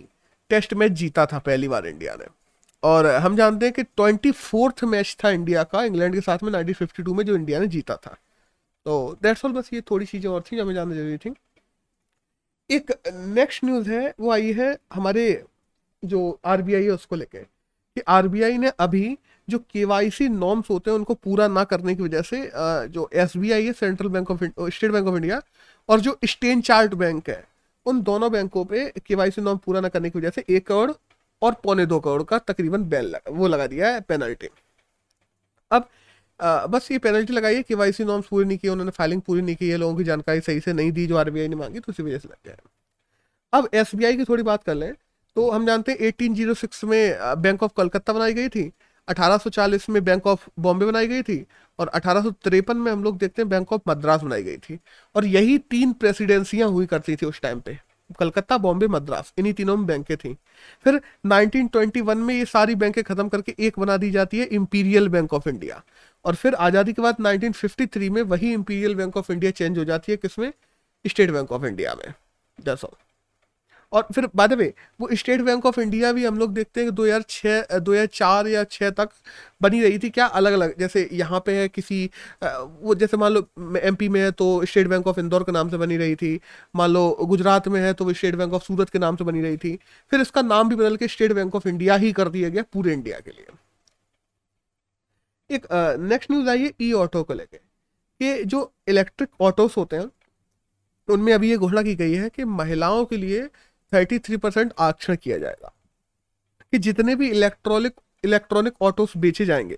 टेस्ट 0.50 0.74
मैच 0.74 0.92
जीता 0.94 1.26
था 1.26 1.40
पहली 1.42 1.68
बार 1.68 1.88
इंडिया 1.88 2.16
ने। 2.16 2.26
और 2.84 3.06
हम 3.06 3.36
जानते 3.36 3.66
हैं 3.66 3.74
कि 3.74 3.84
ट्वेंटी 3.84 4.32
फोर्थ 4.32 4.84
मैच 4.86 5.16
था 5.24 5.30
इंडिया 5.32 5.64
का, 5.64 5.84
इंग्लैंड 5.84 6.14
के 6.16 6.22
साथ 6.22 6.44
में 6.44 6.52
1952 6.52 7.14
में 7.14 7.24
जो 7.26 7.36
इंडिया 7.36 7.60
ने 7.60 7.68
जीता 7.68 7.96
था। 7.98 8.18
तो 8.86 9.18
दैट्स 9.24 9.46
ऑल 9.46 9.52
बस 9.52 9.70
ये 9.74 9.82
थोड़ी 9.92 10.06
चीज़ें 10.06 10.30
और 10.32 10.44
थी 10.44 10.56
जो 10.58 10.64
हमें 10.64 10.74
जानना 10.74 10.96
ज़रूरी 10.96 11.18
थी। 11.18 11.34
एक 12.70 12.92
नेक्स्ट 13.08 13.64
न्यूज़ 13.64 13.90
है, 13.92 14.14
वो 14.20 14.32
आई 14.32 14.52
है 14.54 14.78
हमारे 14.94 15.44
जो 16.04 16.40
आरबीआई 16.46 16.84
है 16.84 16.90
उसको 16.92 17.16
लेके, 17.16 17.40
कि 17.40 18.02
आरबीआई 18.10 18.58
ने 18.58 18.72
अभी 18.80 19.18
जो 19.48 19.58
केवाईसी 19.72 20.28
नॉर्म्स 20.30 20.70
होते 20.70 20.92
हैं 20.92 20.98
उनको 20.98 21.14
पूरा 21.16 21.48
ना 21.48 21.64
करने 21.64 21.96
की 21.96 22.04
वजह 22.04 22.22
से 22.22 22.38
जो 22.90 23.10
एसबीआई 23.14 23.66
है 23.66 23.74
central 23.74 24.10
bank 24.10 24.32
of 24.32 24.44
state 24.44 24.92
bank 24.92 25.08
of 25.08 25.16
India 25.16 25.42
और 25.90 26.00
जो 26.00 26.18
स्टेन 26.26 26.62
चार्ट 26.62 26.94
बैंक 26.96 27.30
है 27.30 27.44
उन 27.86 28.02
दोनों 28.04 28.32
बैंकों 28.32 28.64
पे 28.66 28.90
केवाईसी 29.08 29.42
नॉर्म 29.42 29.58
पूरा 29.58 29.80
ना 29.82 29.90
करने 29.90 30.10
की 30.10 30.20
वजह 30.20 30.30
से 30.30 30.44
एक 30.50 30.68
करोड़ 30.68 30.92
और 31.42 31.54
पौने 31.64 31.86
दो 31.86 32.00
करोड़ 32.00 32.24
का 32.24 32.38
तकरीबन 32.48 32.84
बैन 32.90 33.06
लगा 33.06 33.32
वो 33.34 33.48
लगा 33.48 33.68
दिया 33.68 33.94
है 33.94 34.02
पेनल्टी 34.04 34.50
अब 35.72 35.88
अ, 36.40 36.66
बस 36.68 36.92
ये 36.92 36.98
पेनल्टी 37.00 37.34
लगाई 37.34 37.56
है 37.56 37.64
केवाईसी 37.64 38.04
नॉर्म्स 38.06 38.28
पूरी 38.28 38.46
नहीं 38.46 38.58
किए 38.58 38.72
उन्होंने 38.72 38.92
फाइलिंग 38.92 39.22
पूरी 39.22 39.42
नहीं 39.42 39.56
की 39.56 39.70
है 39.70 39.78
लोगों 39.78 39.96
की 39.98 40.04
जानकारी 40.04 40.42
सही 40.42 40.60
से 40.60 40.74
नहीं 40.74 40.92
दी 40.92 41.06
जो 41.08 41.18
आरबीआई 41.18 41.48
ने 41.48 41.56
मांगी 41.56 41.80
तो 41.80 41.92
उसी 41.92 42.04
वजह 42.04 42.18
से 42.20 42.28
लग 42.30 42.38
गया 42.46 42.56
अब 43.54 43.70
एसबीआई 43.76 44.18
की 44.18 44.24
थोड़ी 44.26 44.44
बात 44.44 44.64
कर 44.64 44.76
लें 44.76 44.94
तो 45.36 45.50
हम 45.52 45.66
जानते 45.66 45.92
हैं 45.92 46.00
1806 46.02 46.84
में 46.86 47.42
बैंक 47.42 47.64
ऑफ़ 47.64 47.72
कलकत्ता 47.78 48.14
बनाई 48.14 48.34
गई 48.34 48.50
थी 48.50 48.72
1840 49.08 49.90
में 49.90 50.04
बैंक 50.06 50.28
ऑफ़ 50.28 50.48
बॉम्बे 50.60 50.86
बनाई 50.86 51.08
गई 51.08 51.22
थी 51.22 51.46
और 51.80 51.88
अठारह 51.88 52.34
में 52.74 52.92
हम 52.92 53.04
लोग 53.04 53.18
देखते 53.18 53.42
हैं 53.42 53.50
बैंक 53.50 53.74
ऑफ़ 53.74 53.82
मद्रास 53.88 54.22
बनाई 54.22 54.44
गई 54.44 54.58
थी। 54.58 54.80
और 55.16 55.26
यही 55.26 55.58
तीन 55.58 55.94
प्रेसिडेंसियाँ 55.94 56.70
हुई 56.70 56.86
करती 56.86 57.16
थी 57.16 57.26
उस 57.26 57.42
टाइम 57.42 57.60
पे। 57.60 57.78
कलकत्ता 58.20 58.58
बॉम्बे 58.58 58.88
मद्रास 58.88 59.34
इन्हीं 59.38 59.54
तीनों 59.54 59.78
में 59.78 59.86
बैंकें 59.86 60.18
थी। 60.18 60.34
फिर 60.86 61.00
1921 61.26 62.18
में 62.18 62.34
ये 62.36 62.46
सारी 62.46 62.76
बैंकें 62.76 63.04
खत्म 63.04 63.28
करके 63.30 63.56
एक 63.60 63.80
बना 63.80 63.98
दी 63.98 64.12
जाती 64.12 64.40
है 64.40 64.46
इंपीरियल 64.46 65.08
बैंक 65.10 65.34
ऑफ़ 65.34 65.50
इंडिया 65.50 65.82
और 66.26 66.36
फिर 66.36 66.56
आज़ादी 66.56 66.94
के 66.94 67.02
बाद 67.02 67.22
1953 67.22 68.10
में 68.10 68.22
वही 68.22 68.54
imperial 68.54 68.96
bank 68.96 69.18
of 69.18 69.32
India 69.32 69.52
change 69.52 69.78
हो 69.78 69.84
जाती 69.84 70.12
है 70.12 70.18
किसमें? 70.18 70.52
स्टेट 71.06 71.32
बैंक 71.32 71.52
ऑफ़ 71.52 71.66
इंडिया 71.66 71.94
में। 71.96 72.14
दैट्स 72.60 72.86
ऑल 72.86 72.96
और 73.94 74.08
फिर 74.14 74.28
बाद 74.36 74.54
में 74.54 74.72
वो 75.02 75.08
स्टेट 75.14 75.42
बैंक 75.42 75.66
ऑफ़ 75.66 75.80
इंडिया 75.80 76.12
भी 76.14 76.26
हम 76.26 76.38
लोग 76.38 76.54
देखते 76.54 76.82
हैं 76.82 76.90
कि 76.90 76.96
दो 76.96 77.04
हज़ार 77.06 77.22
छः 77.30 77.80
दो 77.80 77.92
हज़ार 77.94 78.06
चार 78.08 78.48
या 78.48 78.64
छः 78.66 78.90
तक 78.92 79.10
बनी 79.62 79.82
रही 79.82 80.00
थी 80.00 80.10
क्या 80.10 80.26
अलग 80.40 80.54
अलग 80.54 80.78
जैसे 80.80 81.08
यहाँ 81.14 81.40
पे 81.46 81.56
है 81.58 81.68
किसी 81.70 82.10
वो 82.44 82.96
जैसे 82.96 83.18
मान 83.18 83.32
लो 83.32 83.48
एमपी 83.80 84.10
में 84.10 84.20
है 84.22 84.32
तो 84.34 84.48
स्टेट 84.66 84.88
बैंक 84.88 85.08
ऑफ़ 85.08 85.20
इंदौर 85.20 85.44
के 85.44 85.52
नाम 85.52 85.70
से 85.70 85.78
बनी 85.78 85.98
रही 85.98 86.16
थी। 86.16 86.40
मान 86.76 86.90
लो 86.92 87.10
गुजरात 87.24 87.68
में 87.68 87.80
है 87.82 87.94
तो 87.94 88.14
स्टेट 88.14 88.36
बैंक 88.36 88.54
ऑफ़ 88.54 88.64
सूरत 88.64 88.90
के 88.90 89.00
नाम 89.00 89.16
से 89.16 89.24
बनी 89.24 89.42
रही 89.42 89.58
थी। 89.58 89.78
फिर 90.12 90.22
इसका 90.22 90.42
नाम 90.44 90.70
भी 90.70 90.76
बदल 90.76 90.96
के 90.98 91.08
स्टेट 91.08 91.32
बैंक 91.34 91.56
ऑफ़ 91.56 91.68
इंडिया 91.68 91.96
ही 91.96 92.12
कर 92.14 92.30
दिया 92.30 92.50
गया 92.50 92.64
पूरे 92.74 92.94
इंडिया 92.94 93.20
के 93.20 93.32
लिए। 93.32 93.46
एक 95.50 95.68
नेक्स्ट 96.02 96.32
न्यूज़ 96.32 96.50
आई 96.50 96.64
है 96.64 96.72
ई 96.82 96.92
ऑटो 96.96 97.24
को 97.24 97.34
लेके। 97.34 97.58
कि 97.58 98.44
जो 98.46 98.72
इलेक्ट्रिक 98.88 99.30
ऑटोस 99.42 99.78
होते 99.78 99.96
हैं, 99.96 100.10
उनमें 101.08 101.34
अभी 101.34 101.50
ये 101.50 101.58
घोषणा 101.58 101.82
की 101.84 101.96
गई 101.96 102.14
है 102.14 102.30
कि 102.30 102.44
महिलाओं 102.46 103.04
के 103.06 103.18
लिए 103.18 103.42
थर्टी 103.94 104.20
थ्री 104.20 104.38
परसेंट 104.38 104.74
आरक्षण 104.80 105.16
किया 105.16 105.38
जाएगा। 105.38 105.74
कि 106.74 106.78
जितने 106.80 107.16
भी 107.16 107.30
इलेक्ट्रॉनिक 107.30 107.94
इलेक्ट्रॉनिक 108.24 108.74
ऑटोस 108.82 109.16
बेचे 109.18 109.46
जाएँगे, 109.46 109.78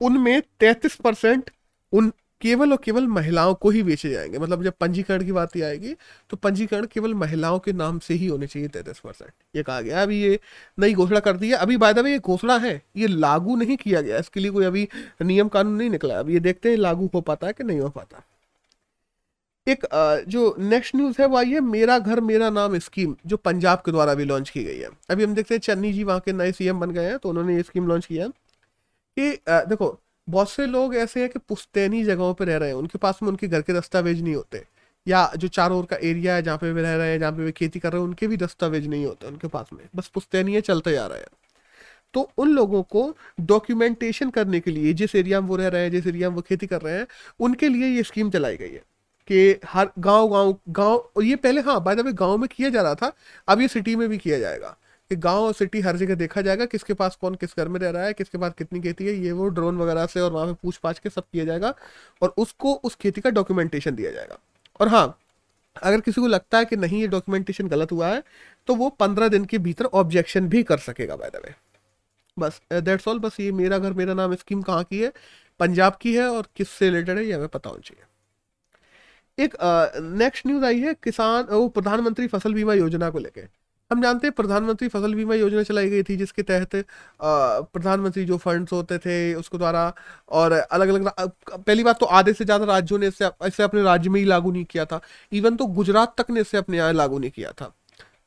उनमें 0.00 0.40
तैतीस 0.60 0.94
परसेंट 0.96 1.50
उन 1.92 2.12
केवल 2.42 2.72
और 2.72 2.78
केवल 2.84 3.06
महिलाओं 3.08 3.54
को 3.54 3.70
ही 3.70 3.82
बेचे 3.82 4.10
जाएँगे। 4.10 4.38
मतलब 4.38 4.62
जब 4.64 4.72
पंजीकरण 4.80 5.24
की 5.24 5.32
बात 5.32 5.56
आएगी 5.58 5.94
तो 6.30 6.36
पंजीकरण 6.36 6.86
केवल 6.86 7.14
महिलाओं 7.14 7.58
के 7.58 7.72
नाम 7.72 7.98
से 7.98 8.14
ही 8.14 8.26
होने 8.26 8.46
चाहिए 8.46 8.68
तैतीस 8.68 8.98
परसेंट 8.98 9.30
ये 9.56 9.62
कहा 9.62 9.80
गया, 9.80 10.02
अभी 10.02 10.20
ये 10.22 10.38
नई 10.78 10.94
घोषणा 10.94 11.20
कर 11.20 11.36
दी 11.36 11.50
है। 11.50 11.56
अभी 11.56 11.76
बाय 11.76 11.94
द 11.94 11.98
वे 11.98 12.12
ये 12.12 12.18
घोषणा 12.18 12.58
है, 12.58 12.80
ये 12.96 13.06
लागू 13.06 13.56
नहीं 13.56 13.76
किया 13.76 14.00
गया। 14.00 14.18
इसके 14.18 14.40
लिए 14.40 14.50
कोई 14.50 14.64
अभी 14.64 14.88
नियम 15.22 15.48
कानून 15.48 15.74
नहीं 15.74 15.90
निकला 15.90 16.18
अब 16.18 16.30
ये 16.30 16.40
देखते 16.40 16.70
हैं 16.70 16.76
लागू 16.76 17.10
हो 17.14 17.20
पाता 17.20 17.46
है 17.46 17.52
कि 17.52 17.64
नहीं 17.64 17.80
हो 17.80 17.88
पाता। 17.90 18.22
एक 19.66 19.84
जो 20.28 20.54
नेक्स्ट 20.60 20.94
न्यूज़ 20.96 21.20
है, 21.20 21.26
वो 21.26 21.36
आई 21.36 21.50
है 21.50 21.60
मेरा 21.62 21.98
घर, 21.98 22.20
मेरा 22.22 22.48
नाम 22.50 22.78
स्कीम, 22.78 23.14
जो 23.26 23.36
पंजाब 23.38 23.82
के 23.86 23.92
द्वारा 23.92 24.14
भी 24.14 24.24
लॉन्च 24.24 24.50
की 24.50 24.64
गई 24.64 24.78
है। 24.78 24.88
अभी 25.10 25.24
हम 25.24 25.34
देखते 25.34 25.54
हैं, 25.54 25.60
चन्नी 25.60 25.92
जी 25.92 26.04
वहाँ 26.04 26.20
के 26.20 26.32
नए 26.32 26.52
सीएम 26.52 26.80
बन 26.80 26.90
गए 26.90 27.04
हैं 27.04 27.18
तो 27.18 27.28
उन्होंने 27.28 27.56
ये 27.56 27.62
स्कीम 27.62 27.86
लॉन्च 27.88 28.06
किया 28.06 28.28
कि 28.28 29.30
देखो, 29.48 29.98
बहुत 30.28 30.50
से 30.50 30.66
लोग 30.66 30.94
ऐसे 30.96 31.20
हैं 31.20 31.28
कि 31.28 31.38
पुश्तैनी 31.38 32.04
जगहों 32.04 32.32
पर 32.34 32.46
रह 32.46 32.56
रहे 32.56 32.68
हैं, 32.68 32.76
उनके 32.76 32.98
पास 32.98 33.18
में 33.22 33.28
उनके 33.30 33.48
घर 33.48 33.62
के 33.62 33.72
दस्तावेज़ 33.72 34.22
नहीं 34.22 34.34
होते, 34.34 34.62
या 35.06 35.30
जो 35.36 35.48
चारों 35.48 35.78
ओर 35.78 35.86
का 35.86 35.96
एरिया 36.02 36.34
है 36.34 36.42
जहाँ 36.42 36.58
पे 36.58 36.72
वे 36.72 36.82
रह 36.82 36.94
रहे 36.96 37.10
हैं, 37.10 37.18
जहाँ 37.20 37.32
पे 37.32 37.42
वे 37.44 37.52
खेती 37.52 37.78
कर 37.78 37.92
रहे 37.92 38.00
हैं, 38.00 38.08
उनके 38.08 38.26
भी 38.26 38.36
दस्तावेज़ 38.36 38.88
नहीं 38.88 39.04
होते 39.06 39.26
उनके 39.26 39.48
पास 39.48 39.70
में, 39.72 39.84
बस 39.96 40.08
पुश्तैनी 40.14 40.60
चलते 40.62 40.92
जा 40.92 41.06
रहे 41.06 41.18
हैं। 41.18 41.28
तो 42.14 42.30
उन 42.38 42.50
लोगों 42.50 42.82
को 42.84 43.14
डॉक्यूमेंटेशन 43.42 44.30
करने 44.30 44.60
के 44.60 44.70
लिए, 44.70 44.92
जिस 44.94 45.14
एरिया 45.16 45.40
में 45.40 45.48
वो 45.48 45.56
रह 45.56 45.68
रहे 45.68 45.82
हैं, 45.82 45.90
जिस 45.90 46.06
एरिया 46.06 46.28
में 46.30 46.36
वो 46.36 46.42
खेती 46.42 46.66
कर 46.66 46.80
रहे 46.80 46.98
हैं, 46.98 47.06
उनके 47.40 47.68
लिए 47.68 47.88
ये 47.88 48.02
स्कीम 48.02 48.30
चलाई 48.30 48.56
गई 48.56 48.70
है। 48.70 48.82
कि 49.28 49.60
हर 49.66 49.90
गाँव 49.98 50.28
गाँव 50.28 50.56
गाँव, 50.68 50.96
और 51.16 51.24
ये 51.24 51.36
पहले 51.36 51.60
हाँ 51.60 51.82
बाय 51.84 51.94
द 51.96 52.00
वे 52.00 52.12
गाँव 52.14 52.36
में 52.38 52.48
किया 52.48 52.68
जा 52.70 52.82
रहा 52.82 52.94
था, 52.94 53.12
अब 53.48 53.60
ये 53.60 53.68
सिटी 53.68 53.96
में 53.96 54.08
भी 54.08 54.18
किया 54.18 54.38
जाएगा। 54.38 54.76
कि 55.10 55.16
गाँव 55.16 55.42
और 55.42 55.52
सिटी 55.52 55.80
हर 55.80 55.96
जगह 55.96 56.14
देखा 56.14 56.40
जाएगा, 56.40 56.64
किसके 56.66 56.94
पास 56.94 57.16
कौन 57.16 57.34
किस 57.34 57.56
घर 57.56 57.68
में 57.68 57.78
रह 57.80 57.90
रहा 57.90 58.04
है, 58.04 58.12
किसके 58.12 58.38
पास 58.38 58.52
कितनी 58.58 58.80
खेती 58.80 59.06
है, 59.06 59.14
ये 59.16 59.32
वो 59.32 59.48
ड्रोन 59.48 59.78
वगैरह 59.78 60.06
से 60.06 60.20
और 60.20 60.32
वहाँ 60.32 60.46
पे 60.46 60.52
पूछ 60.62 60.76
पाछ 60.76 60.98
के 60.98 61.10
सब 61.10 61.24
किया 61.32 61.44
जाएगा, 61.44 61.74
और 62.22 62.34
उसको, 62.38 62.72
उस 62.74 62.94
खेती 62.94 63.20
का 63.20 63.30
डॉक्यूमेंटेशन 63.30 63.94
दिया 63.94 64.10
जाएगा। 64.10 64.38
और 64.80 64.88
हाँ 64.88 65.18
अगर 65.76 66.00
किसी 66.00 66.20
को 66.20 66.26
लगता 66.26 66.58
है 66.58 66.64
कि 66.64 66.76
नहीं, 66.76 67.00
ये 67.00 67.06
डॉक्यूमेंटेशन 67.08 67.68
गलत 67.68 67.92
हुआ 67.92 68.08
है 68.08 68.22
तो 68.68 68.74
वो 68.74 68.88
पंद्रह 68.90 69.28
दिन 69.28 69.44
के 69.44 69.58
भीतर 69.58 69.84
ऑब्जेक्शन 69.84 70.48
भी 70.48 70.62
कर 70.62 70.78
सकेगा 70.78 71.16
बाय 71.16 71.30
द 71.30 71.40
वे 71.44 71.54
बस 72.36 72.60
दैट्स 72.74 73.08
ऑल 73.08 73.18
बस 73.18 73.40
ये 73.40 73.50
मेरा 73.52 73.78
घर, 73.78 73.92
मेरा 73.92 74.14
नाम 74.14 74.34
स्कीम 74.34 74.62
कहाँ 74.62 74.84
की 74.84 75.00
है? 75.00 75.12
पंजाब 75.60 75.96
की 76.00 76.14
है, 76.14 76.28
और 76.28 76.48
किससे 76.56 76.90
रिलेटेड 76.90 77.18
है, 77.18 77.24
ये 77.26 77.32
हमें 77.32 77.48
पता 77.48 77.70
होना 77.70 77.80
चाहिए। 77.80 78.04
एक 79.38 79.54
नेक्स्ट 80.18 80.46
न्यूज़ 80.46 80.64
आई 80.64 80.80
है 80.80 80.94
किसान 81.04 81.44
वो 81.46 81.68
प्रधानमंत्री 81.70 82.26
फ़सल 82.28 82.54
बीमा 82.54 82.74
योजना 82.74 83.10
को 83.10 83.18
लेके। 83.18 83.40
हम 83.90 84.02
जानते 84.02 84.26
हैं 84.26 84.34
प्रधानमंत्री 84.34 84.88
फ़सल 84.88 85.14
बीमा 85.14 85.34
योजना 85.34 85.62
चलाई 85.62 85.88
गई 85.90 86.02
थी, 86.02 86.16
जिसके 86.16 86.42
तहत 86.42 86.74
प्रधानमंत्री 87.20 88.24
जो 88.24 88.36
फंड्स 88.38 88.72
होते 88.72 88.98
थे, 88.98 89.34
उसके 89.34 89.58
द्वारा, 89.58 89.92
और 90.30 90.52
अलग 90.52 90.88
अलग 90.88 91.08
पहली 91.50 91.84
बात 91.84 91.98
तो 92.00 92.06
आधे 92.08 92.32
से 92.32 92.44
ज़्यादा 92.44 92.64
राज्यों 92.64 92.98
ने 92.98 93.06
इसे 93.08 93.30
इसे 93.46 93.62
अपने 93.62 93.82
राज्य 93.82 94.10
में 94.10 94.18
ही 94.20 94.26
लागू 94.26 94.52
नहीं 94.52 94.64
किया 94.64 94.84
था। 94.84 95.00
इवन 95.32 95.56
तो 95.56 95.66
गुजरात 95.68 96.14
तक 96.18 96.30
ने 96.30 96.40
इसे 96.40 96.58
अपने 96.58 96.76
यहाँ 96.76 96.92
लागू 96.92 97.18
नहीं 97.18 97.30
किया 97.30 97.50
था। 97.52 97.72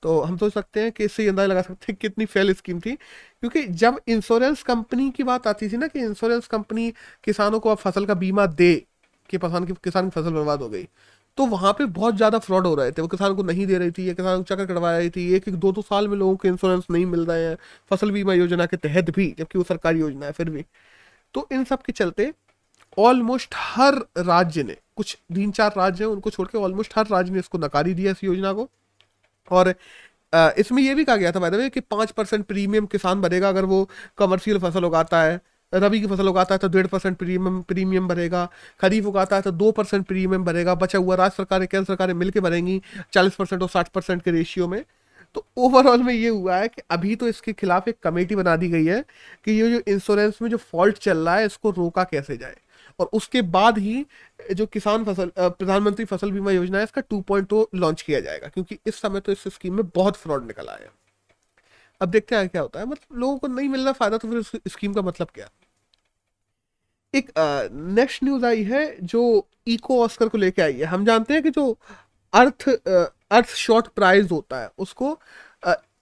तो 0.03 0.19
हम 0.21 0.37
सोच 0.37 0.53
सकते 0.53 0.79
हैं 0.79 0.91
कि 0.91 1.03
इससे 1.05 1.27
अंदाज़ा 1.27 1.47
लगा 1.47 1.61
सकते 1.61 1.91
हैं 1.91 1.97
कितनी 2.01 2.25
फेल 2.25 2.53
स्कीम 2.53 2.79
थी। 2.79 2.93
क्योंकि 2.95 3.63
जब 3.75 3.99
इंश्योरेंस 4.07 4.63
कंपनी 4.63 5.09
की 5.11 5.23
बात 5.23 5.47
आती 5.47 5.69
थी 5.69 5.77
ना 5.77 5.87
कि 5.87 5.99
इंश्योरेंस 6.01 6.47
कंपनी 6.47 6.91
किसानों 7.23 7.59
को 7.59 7.69
अब 7.69 7.77
फ़सल 7.77 8.05
का 8.05 8.13
बीमा 8.15 8.45
दे 8.47 8.73
कि 9.29 9.37
किसान 9.37 9.65
की 9.65 9.73
किसान 9.83 10.09
की 10.09 10.19
फ़सल 10.21 10.33
बर्बाद 10.33 10.61
हो 10.61 10.69
गई। 10.69 10.87
तो 11.37 11.45
वहाँ 11.47 11.71
पे 11.73 11.85
बहुत 11.87 12.15
ज़्यादा 12.15 12.39
फ्रॉड 12.39 12.67
हो 12.67 12.73
रहे 12.75 12.91
थे 12.91 13.01
वो 13.01 13.07
किसान 13.07 13.35
को 13.35 13.43
नहीं 13.43 13.65
दे 13.67 13.77
रही 13.77 13.91
थी, 13.91 14.07
या 14.09 14.13
किसान 14.13 14.37
को 14.37 14.43
चक्कर 14.45 14.65
कटवा 14.65 14.97
रही 14.97 15.09
थी। 15.09 15.31
एक 15.35 15.47
एक 15.47 15.55
दो 15.55 15.71
दो 15.71 15.81
साल 15.83 16.07
में 16.07 16.17
लोगों 16.17 16.35
को 16.35 16.47
इंश्योरेंस 16.47 16.85
नहीं 16.91 17.05
मिल 17.05 17.25
रहे 17.25 17.43
हैं। 17.43 17.57
फ़सल 17.91 18.11
बीमा 18.11 18.33
योजना 18.33 18.65
के 18.65 18.77
तहत 18.77 19.09
भी, 19.11 19.33
जबकि 19.39 19.57
वो 19.57 19.63
सरकारी 19.65 19.99
योजना 19.99 20.25
है, 20.25 20.31
फिर 20.31 20.49
भी। 20.49 20.65
तो 21.35 21.47
इन 21.51 21.63
सब 21.65 21.81
के 21.81 21.91
चलते 21.93 22.31
ऑलमोस्ट 22.97 23.55
हर 23.57 23.95
राज्य 24.19 24.63
ने, 24.63 24.77
कुछ 24.97 25.17
तीन 25.35 25.51
चार 25.51 25.73
राज्य 25.77 26.03
हैं, 26.03 26.11
उनको 26.11 26.29
छोड़ 26.29 26.47
के 26.47 26.57
ऑलमोस्ट 26.57 26.97
हर 26.97 27.07
राज्य 27.07 27.33
ने 27.33 27.39
इसको 27.39 27.57
नकारी 27.57 27.93
दिया 27.93 28.11
इस 28.11 28.23
योजना 28.23 28.53
को। 28.53 28.69
और 29.51 29.73
इसमें 30.57 30.81
यह 30.83 30.95
भी 30.95 31.03
कहा 31.05 31.15
गया 31.15 31.31
था 31.31 31.39
मैंने 31.39 31.69
कि 31.69 31.79
पाँच 31.81 32.11
परसेंट 32.11 32.45
प्रीमियम 32.45 32.85
किसान 32.87 33.21
भरेगा 33.21 33.49
अगर 33.49 33.65
वो 33.65 33.87
कमर्शियल 34.17 34.59
फ़सल 34.59 34.85
उगाता 34.85 35.21
है। 35.21 35.39
रबी 35.73 35.99
की 36.01 36.07
फ़सल 36.07 36.27
उगाता 36.27 36.55
है 36.55 36.59
तो 36.59 36.67
डेढ़ 36.69 36.87
परसेंट 36.87 37.17
प्रीमियम 37.17 37.61
प्रीमियम 37.61 38.07
भरेगा। 38.07 38.47
खरीफ 38.79 39.05
उगाता 39.05 39.35
है 39.35 39.41
तो 39.41 39.51
दो 39.53 39.71
परसेंट 39.71 40.05
प्रीमियम 40.07 40.43
भरेगा। 40.45 40.75
बचा 40.75 40.99
हुआ 40.99 41.15
राज्य 41.15 41.35
सरकारें, 41.37 41.67
केंद्र 41.67 41.85
सरकारें 41.85 42.13
मिलकर 42.13 42.39
भरेंगी 42.41 42.81
चालीस 43.13 43.35
परसेंट 43.35 43.61
और 43.61 43.69
साठ 43.69 43.89
परसेंट 43.89 44.21
के 44.23 44.31
रेशियो 44.31 44.67
में। 44.67 44.83
तो 45.35 45.45
ओवरऑल 45.57 46.03
में 46.03 46.13
ये 46.13 46.29
हुआ 46.29 46.55
है 46.57 46.67
कि 46.67 46.81
अभी 46.91 47.15
तो 47.15 47.27
इसके 47.27 47.53
खिलाफ 47.53 47.87
एक 47.87 47.97
कमेटी 48.03 48.35
बना 48.35 48.55
दी 48.55 48.69
गई 48.69 48.85
है 48.85 49.03
कि 49.45 49.51
ये 49.51 49.69
जो 49.71 49.81
इंश्योरेंस 49.87 50.37
में 50.41 50.49
जो 50.49 50.57
फॉल्ट 50.57 50.97
चल 50.97 51.17
रहा 51.17 51.35
है, 51.35 51.45
इसको 51.45 51.69
रोका 51.71 52.03
कैसे 52.03 52.37
जाए। 52.37 52.55
और 52.99 53.09
उसके 53.13 53.41
बाद 53.43 53.77
ही 53.77 54.05
जो 54.53 54.65
किसान 54.65 55.03
फ़सल 55.05 55.31
प्रधानमंत्री 55.39 56.05
फ़सल 56.05 56.31
बीमा 56.31 56.51
योजना 56.51 56.77
है, 56.77 56.83
इसका 56.83 57.01
टू 57.01 57.19
पॉइंट 57.21 57.53
लॉन्च 57.75 58.01
किया 58.01 58.19
जाएगा, 58.19 58.47
क्योंकि 58.47 58.77
इस 58.87 59.01
समय 59.01 59.19
तो 59.19 59.31
इस 59.31 59.43
स्कीम 59.47 59.73
में 59.73 59.85
बहुत 59.95 60.15
फ्रॉड 60.15 60.47
निकल 60.47 60.67
आया 60.67 60.79
है। 60.79 60.91
अब 62.01 62.09
देखते 62.09 62.35
हैं 62.35 62.49
क्या 62.49 62.61
होता 62.61 62.79
है। 62.79 62.85
मतलब 62.85 63.19
लोगों 63.19 63.37
को 63.37 63.47
नहीं 63.47 63.69
मिल 63.69 63.83
रहा 63.83 63.91
फ़ायदा 63.93 64.17
तो 64.17 64.27
फिर 64.31 64.61
स्कीम 64.69 64.93
का 64.93 65.01
मतलब 65.01 65.27
क्या? 65.33 65.49
एक 67.13 67.31
नेक्स्ट 67.71 68.23
न्यूज़ 68.23 68.45
आई 68.45 68.63
है 68.63 68.97
जो 69.03 69.47
इको 69.67 70.01
ऑस्कर 70.03 70.27
को 70.29 70.37
लेके 70.37 70.61
आई 70.61 70.73
है। 70.73 70.85
हम 70.85 71.05
जानते 71.05 71.33
हैं 71.33 71.43
कि 71.43 71.49
जो 71.49 71.77
अर्थ 72.33 72.69
अर्थ 72.69 73.47
शॉर्ट 73.55 73.87
प्राइज 73.89 74.31
होता 74.31 74.59
है, 74.61 74.69
उसको 74.77 75.17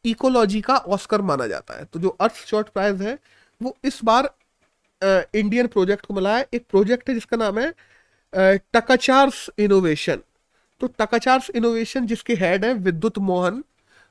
इकोलॉजी 0.05 0.61
का 0.61 0.75
ऑस्कर 0.77 1.21
माना 1.23 1.47
जाता 1.47 1.77
है। 1.77 1.85
तो 1.85 1.99
जो 1.99 2.09
अर्थ 2.09 2.33
शॉर्ट 2.47 2.67
प्राइज 2.69 3.01
है, 3.01 3.17
वो 3.61 3.75
इस 3.85 3.99
बार 4.03 4.29
इंडियन 5.01 5.67
प्रोजेक्ट 5.67 6.05
को 6.05 6.13
मिला 6.13 6.37
है। 6.37 6.47
एक 6.53 6.65
प्रोजेक्ट 6.69 7.09
है 7.09 7.15
जिसका 7.15 7.37
नाम 7.37 7.59
है 7.59 7.73
टकाचार्स 8.73 9.49
इनोवेशन 9.59 10.21
तो 10.81 10.87
टकाचार्स 10.99 11.49
इनोवेशन 11.51 12.07
जिसके 12.07 12.33
हेड 12.35 12.65
है 12.65 12.73
विद्युत 12.75 13.17
मोहन 13.19 13.63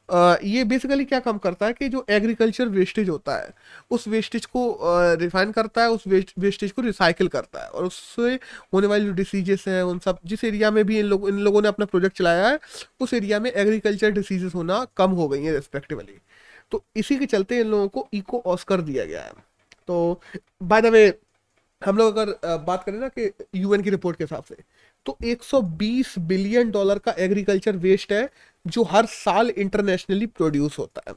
ये 0.08 0.62
बेसिकली 0.64 1.04
क्या 1.04 1.18
काम 1.20 1.38
करता 1.38 1.66
है 1.66 1.72
कि 1.72 1.88
जो 1.88 2.04
एग्रीकल्चर 2.10 2.68
वेस्टेज 2.68 3.08
होता 3.08 3.36
है, 3.36 3.52
उस 3.90 4.06
वेस्टेज 4.08 4.46
को 4.46 4.76
रिफाइन 5.20 5.52
करता 5.52 5.82
है, 5.82 5.90
उस 5.90 6.04
वेस्टेज 6.38 6.72
को 6.72 6.82
रिसाइकिल 6.82 7.28
करता 7.28 7.62
है 7.62 7.68
और 7.68 7.84
उससे 7.84 8.34
होने 8.74 8.86
वाली 8.86 9.04
जो 9.04 9.12
डिसीजेस 9.12 9.64
हैं, 9.68 9.82
उन 9.82 9.98
सब, 9.98 10.18
जिस 10.24 10.44
एरिया 10.44 10.70
में 10.70 10.84
भी 10.86 10.98
इन 10.98 11.06
लोग, 11.06 11.28
इन 11.28 11.38
लोगों 11.38 11.62
ने 11.62 11.68
अपना 11.68 11.86
प्रोजेक्ट 11.86 12.16
चलाया 12.18 12.48
है, 12.48 12.58
उस 13.00 13.14
एरिया 13.14 13.40
में 13.40 13.50
एग्रीकल्चर 13.52 14.10
डिसीजेस 14.12 14.54
होना 14.54 14.84
कम 14.96 15.10
हो 15.12 15.28
गई 15.28 15.42
हैं 15.44 15.52
रेस्पेक्टिवली 15.52 16.18
तो 16.72 16.84
इसी 16.96 17.16
के 17.16 17.26
चलते 17.26 17.58
इन 17.60 17.66
लोगों 17.68 17.88
को 17.88 18.06
इको 18.14 18.42
ऑस्कर 18.46 18.80
दिया 18.80 19.04
गया 19.04 19.22
है। 19.22 19.32
तो 19.88 20.20
बाय 20.62 20.80
द 20.82 20.86
वे 20.86 21.12
हम 21.82 21.96
लोग 21.98 22.16
अगर 22.16 22.56
बात 22.58 22.84
करें 22.84 22.98
ना 22.98 23.08
कि 23.08 23.30
यूएन 23.54 23.82
की 23.82 23.90
रिपोर्ट 23.90 24.16
के 24.16 24.24
हिसाब 24.24 24.44
से 24.44 24.56
तो 25.06 25.16
120 25.24 26.18
बिलियन 26.28 26.70
डॉलर 26.70 26.98
का 26.98 27.14
एग्रीकल्चर 27.18 27.76
वेस्ट 27.76 28.12
है 28.12 28.28
जो 28.66 28.82
हर 28.84 29.06
साल 29.06 29.50
इंटरनेशनली 29.50 30.26
प्रोड्यूस 30.26 30.78
होता 30.78 31.02
है। 31.08 31.14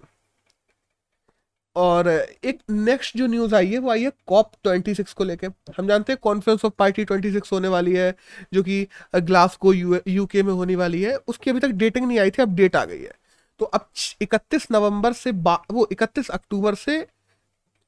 और 1.76 2.08
एक 2.10 2.60
नेक्स्ट 2.70 3.18
जो 3.18 3.28
न्यूज़ 3.28 3.56
आई 3.56 3.68
है, 3.68 3.78
वो 3.78 3.90
आई 3.92 4.04
है 4.04 4.12
कॉप 4.28 4.52
ट्वेंटी 4.64 4.94
सिक्स 4.96 5.14
को 5.14 5.24
लेके। 5.24 5.48
हम 5.78 5.88
जानते 5.88 6.14
हैं 6.14 6.20
conference 6.24 6.66
of 6.66 6.74
party 6.78 7.06
twenty 7.06 7.32
six 7.32 7.52
होने 7.54 7.68
वाली 7.68 7.94
है, 7.96 8.16
जो 8.54 8.64
कि 8.64 8.88
ग्लासगो 9.16 9.74
यूके 9.74 10.44
में 10.44 10.54
होने 10.54 10.76
वाली 10.76 11.02
है। 11.02 11.16
उसकी 11.18 11.50
अभी 11.50 11.60
तक 11.60 11.70
डेटिंग 11.76 12.08
नहीं 12.08 12.20
आई 12.20 12.32
थी 12.32 12.42
अब 12.42 12.56
डेट 12.56 12.76
आ 12.76 12.84
गई 12.86 13.02
है। 13.02 13.14
तो 13.60 13.66
अब 13.66 13.88
इकतीस 14.22 14.68
नवंबर 14.72 15.14
से 15.14 15.32
वो 15.32 15.88
इकतीस 15.92 16.30
अक्टूबर 16.30 16.76
से 16.76 17.06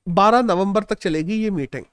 बारह 0.07 0.41
नवंबर 0.41 0.83
तक 0.83 0.99
चलेगी 0.99 1.35
ये 1.35 1.49
meeting 1.51 1.85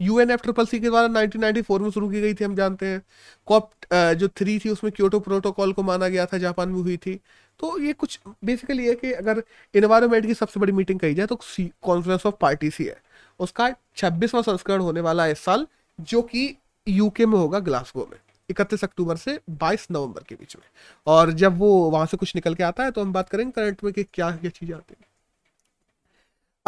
UN 0.00 0.30
F 0.30 0.42
triple 0.42 0.66
C 0.66 0.78
के 0.80 0.88
द्वारा 0.88 1.08
1994 1.10 1.80
में 1.80 1.90
शुरू 1.90 2.08
की 2.10 2.20
गई 2.20 2.34
थी, 2.34 2.44
हम 2.44 2.54
जानते 2.54 2.86
हैं। 2.86 3.02
कॉप 3.48 3.70
जो 3.92 4.28
थ्री 4.30 4.58
थी, 4.58 4.68
उसमें 4.70 4.92
क्योटो 4.92 5.20
प्रोटोकॉल 5.20 5.72
को 5.72 5.82
माना 5.82 6.08
गया 6.08 6.26
था, 6.26 6.38
जापान 6.38 6.68
में 6.68 6.80
हुई 6.82 6.96
थी। 6.96 7.18
तो 7.60 7.78
ये 7.80 7.92
कुछ 7.92 8.18
बेसिकली 8.44 8.86
है 8.86 8.94
कि 8.94 9.12
अगर 9.12 9.42
इन्वायरमेंट 9.74 10.26
की 10.26 10.34
सबसे 10.34 10.60
बड़ी 10.60 10.72
मीटिंग 10.72 11.00
कही 11.00 11.14
जाए 11.14 11.26
तो 11.26 11.38
कॉन्फ्रेंस 11.82 12.26
ऑफ़ 12.26 12.34
पार्टी 12.40 12.70
सी 12.70 12.84
है 12.84 12.96
उसका 13.40 13.68
छब्बीसवां 13.96 14.42
संस्करण 14.42 14.80
होने 14.80 15.00
वाला 15.00 15.24
है 15.24 15.32
इस 15.32 15.40
साल, 15.40 15.66
जो 15.98 16.22
कि 16.22 16.54
यूके 16.86 17.26
में 17.26 17.38
होगा 17.38 17.58
ग्लासगो 17.60 18.08
में। 18.12 18.18
इकतीस 18.48 18.84
अक्टूबर 18.84 19.16
से 19.16 19.38
22 19.52 19.86
नवंबर 19.90 20.22
के 20.28 20.34
बीच 20.34 20.56
में। 20.56 20.64
और 21.06 21.32
जब 21.32 21.58
वो 21.58 21.68
वहाँ 21.90 22.06
से 22.06 22.16
कुछ 22.16 22.34
निकल 22.36 22.54
के 22.54 22.62
आता 22.64 22.84
है 22.84 22.90
तो 22.90 23.00
हम 23.00 23.12
बात 23.12 23.28
करेंगे 23.28 23.52
करंट 23.52 23.84
में 23.84 23.92
कि 23.92 24.04
क्या 24.04 24.30
क्या 24.32 24.50
चीज़ें 24.50 24.74
आती 24.76 24.94
है। 25.00 25.06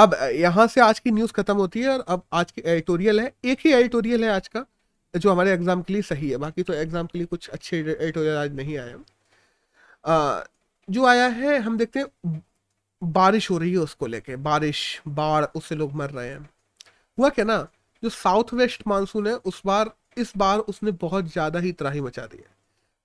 अब 0.00 0.14
यहाँ 0.34 0.66
से 0.66 0.80
आज 0.80 0.98
की 0.98 1.10
न्यूज़ 1.10 1.32
खत्म 1.32 1.56
होती 1.56 1.80
है 1.80 1.88
और 1.88 2.04
अब 2.08 2.22
आज 2.32 2.50
की 2.50 2.62
एडिटोरियल 2.62 3.20
है। 3.20 3.32
एक 3.44 3.58
ही 3.64 3.72
एडिटोरियल 3.72 4.24
है 4.24 4.30
आज 4.30 4.48
का, 4.48 4.64
जो 5.14 5.30
हमारे 5.32 5.52
एग्ज़ाम 5.52 5.82
के 5.82 5.92
लिए 5.92 6.02
सही 6.02 6.30
है। 6.30 6.36
बाकी 6.38 6.62
तो 6.62 6.72
एग्ज़ाम 6.74 7.06
के 7.06 7.18
लिए 7.18 7.26
कुछ 7.26 7.48
अच्छे 7.48 7.78
एडिटोरियल 7.78 8.36
आज 8.36 8.54
नहीं 8.56 8.78
आए 8.78 8.94
जो 10.88 11.04
आया 11.06 11.26
है, 11.26 11.58
हम 11.58 11.76
देखते 11.78 12.00
हैं, 12.00 12.42
बारिश 13.02 13.50
हो 13.50 13.58
रही 13.58 13.72
है 13.72 13.78
उसको 13.78 14.06
लेके। 14.06 14.36
बारिश, 14.38 15.00
बाढ़, 15.08 15.44
उससे 15.46 15.74
लोग 15.74 15.92
मर 15.94 16.10
रहे 16.10 16.28
हैं। 16.28 16.48
हुआ 17.18 17.28
क्या 17.28 17.44
ना, 17.44 17.66
जो 18.02 18.08
साउथ 18.10 18.54
वेस्ट 18.54 18.82
मानसून 18.86 19.26
है, 19.26 19.34
उस 19.34 19.60
बार, 19.66 19.90
इस 20.16 20.32
बार 20.36 20.58
उसने 20.58 20.90
बहुत 21.00 21.32
ज़्यादा 21.32 21.58
ही 21.58 21.72
त्राही 21.72 22.00
मचा 22.00 22.26
दी 22.26 22.36
है। 22.38 22.59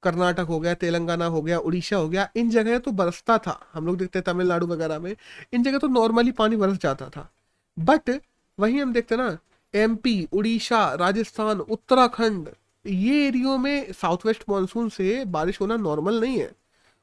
कर्नाटक 0.06 0.46
हो 0.50 0.60
गया, 0.60 0.74
तेलंगाना 0.76 1.26
हो 1.28 1.42
गया, 1.42 1.58
उड़ीसा 1.60 1.96
हो 1.96 2.10
गया, 2.10 2.28
इन 2.36 2.50
जगह 2.50 2.78
तो 2.80 2.92
बरसता 2.94 3.38
था। 3.38 3.60
हम 3.74 3.86
लोग 3.86 3.98
देखते 3.98 4.20
हैं 4.20 4.24
तमिलनाडु 4.26 4.68
वगैरह 4.68 5.00
में, 5.00 5.16
इन 5.54 5.64
जगह 5.64 5.78
तो 5.78 5.88
नॉर्मली 5.90 6.32
पानी 6.34 6.56
बरस 6.56 6.78
जाता 6.80 7.10
था। 7.10 7.30
बट 7.78 8.20
वहीं 8.58 8.82
हम 8.82 8.94
देखते 8.94 9.16
ना 9.16 9.38
एमपी 9.74 10.28
उड़ीसा, 10.34 10.94
राजस्थान, 10.96 11.60
उत्तराखंड, 11.60 12.50
ये 12.86 13.26
एरियो 13.28 13.58
में 13.58 13.92
साउथ 13.94 14.26
वेस्ट 14.26 14.44
मानसून 14.50 14.90
से 14.90 15.24
बारिश 15.28 15.60
होना 15.62 15.76
नॉर्मल 15.78 16.20
नहीं 16.22 16.38
है। 16.40 16.52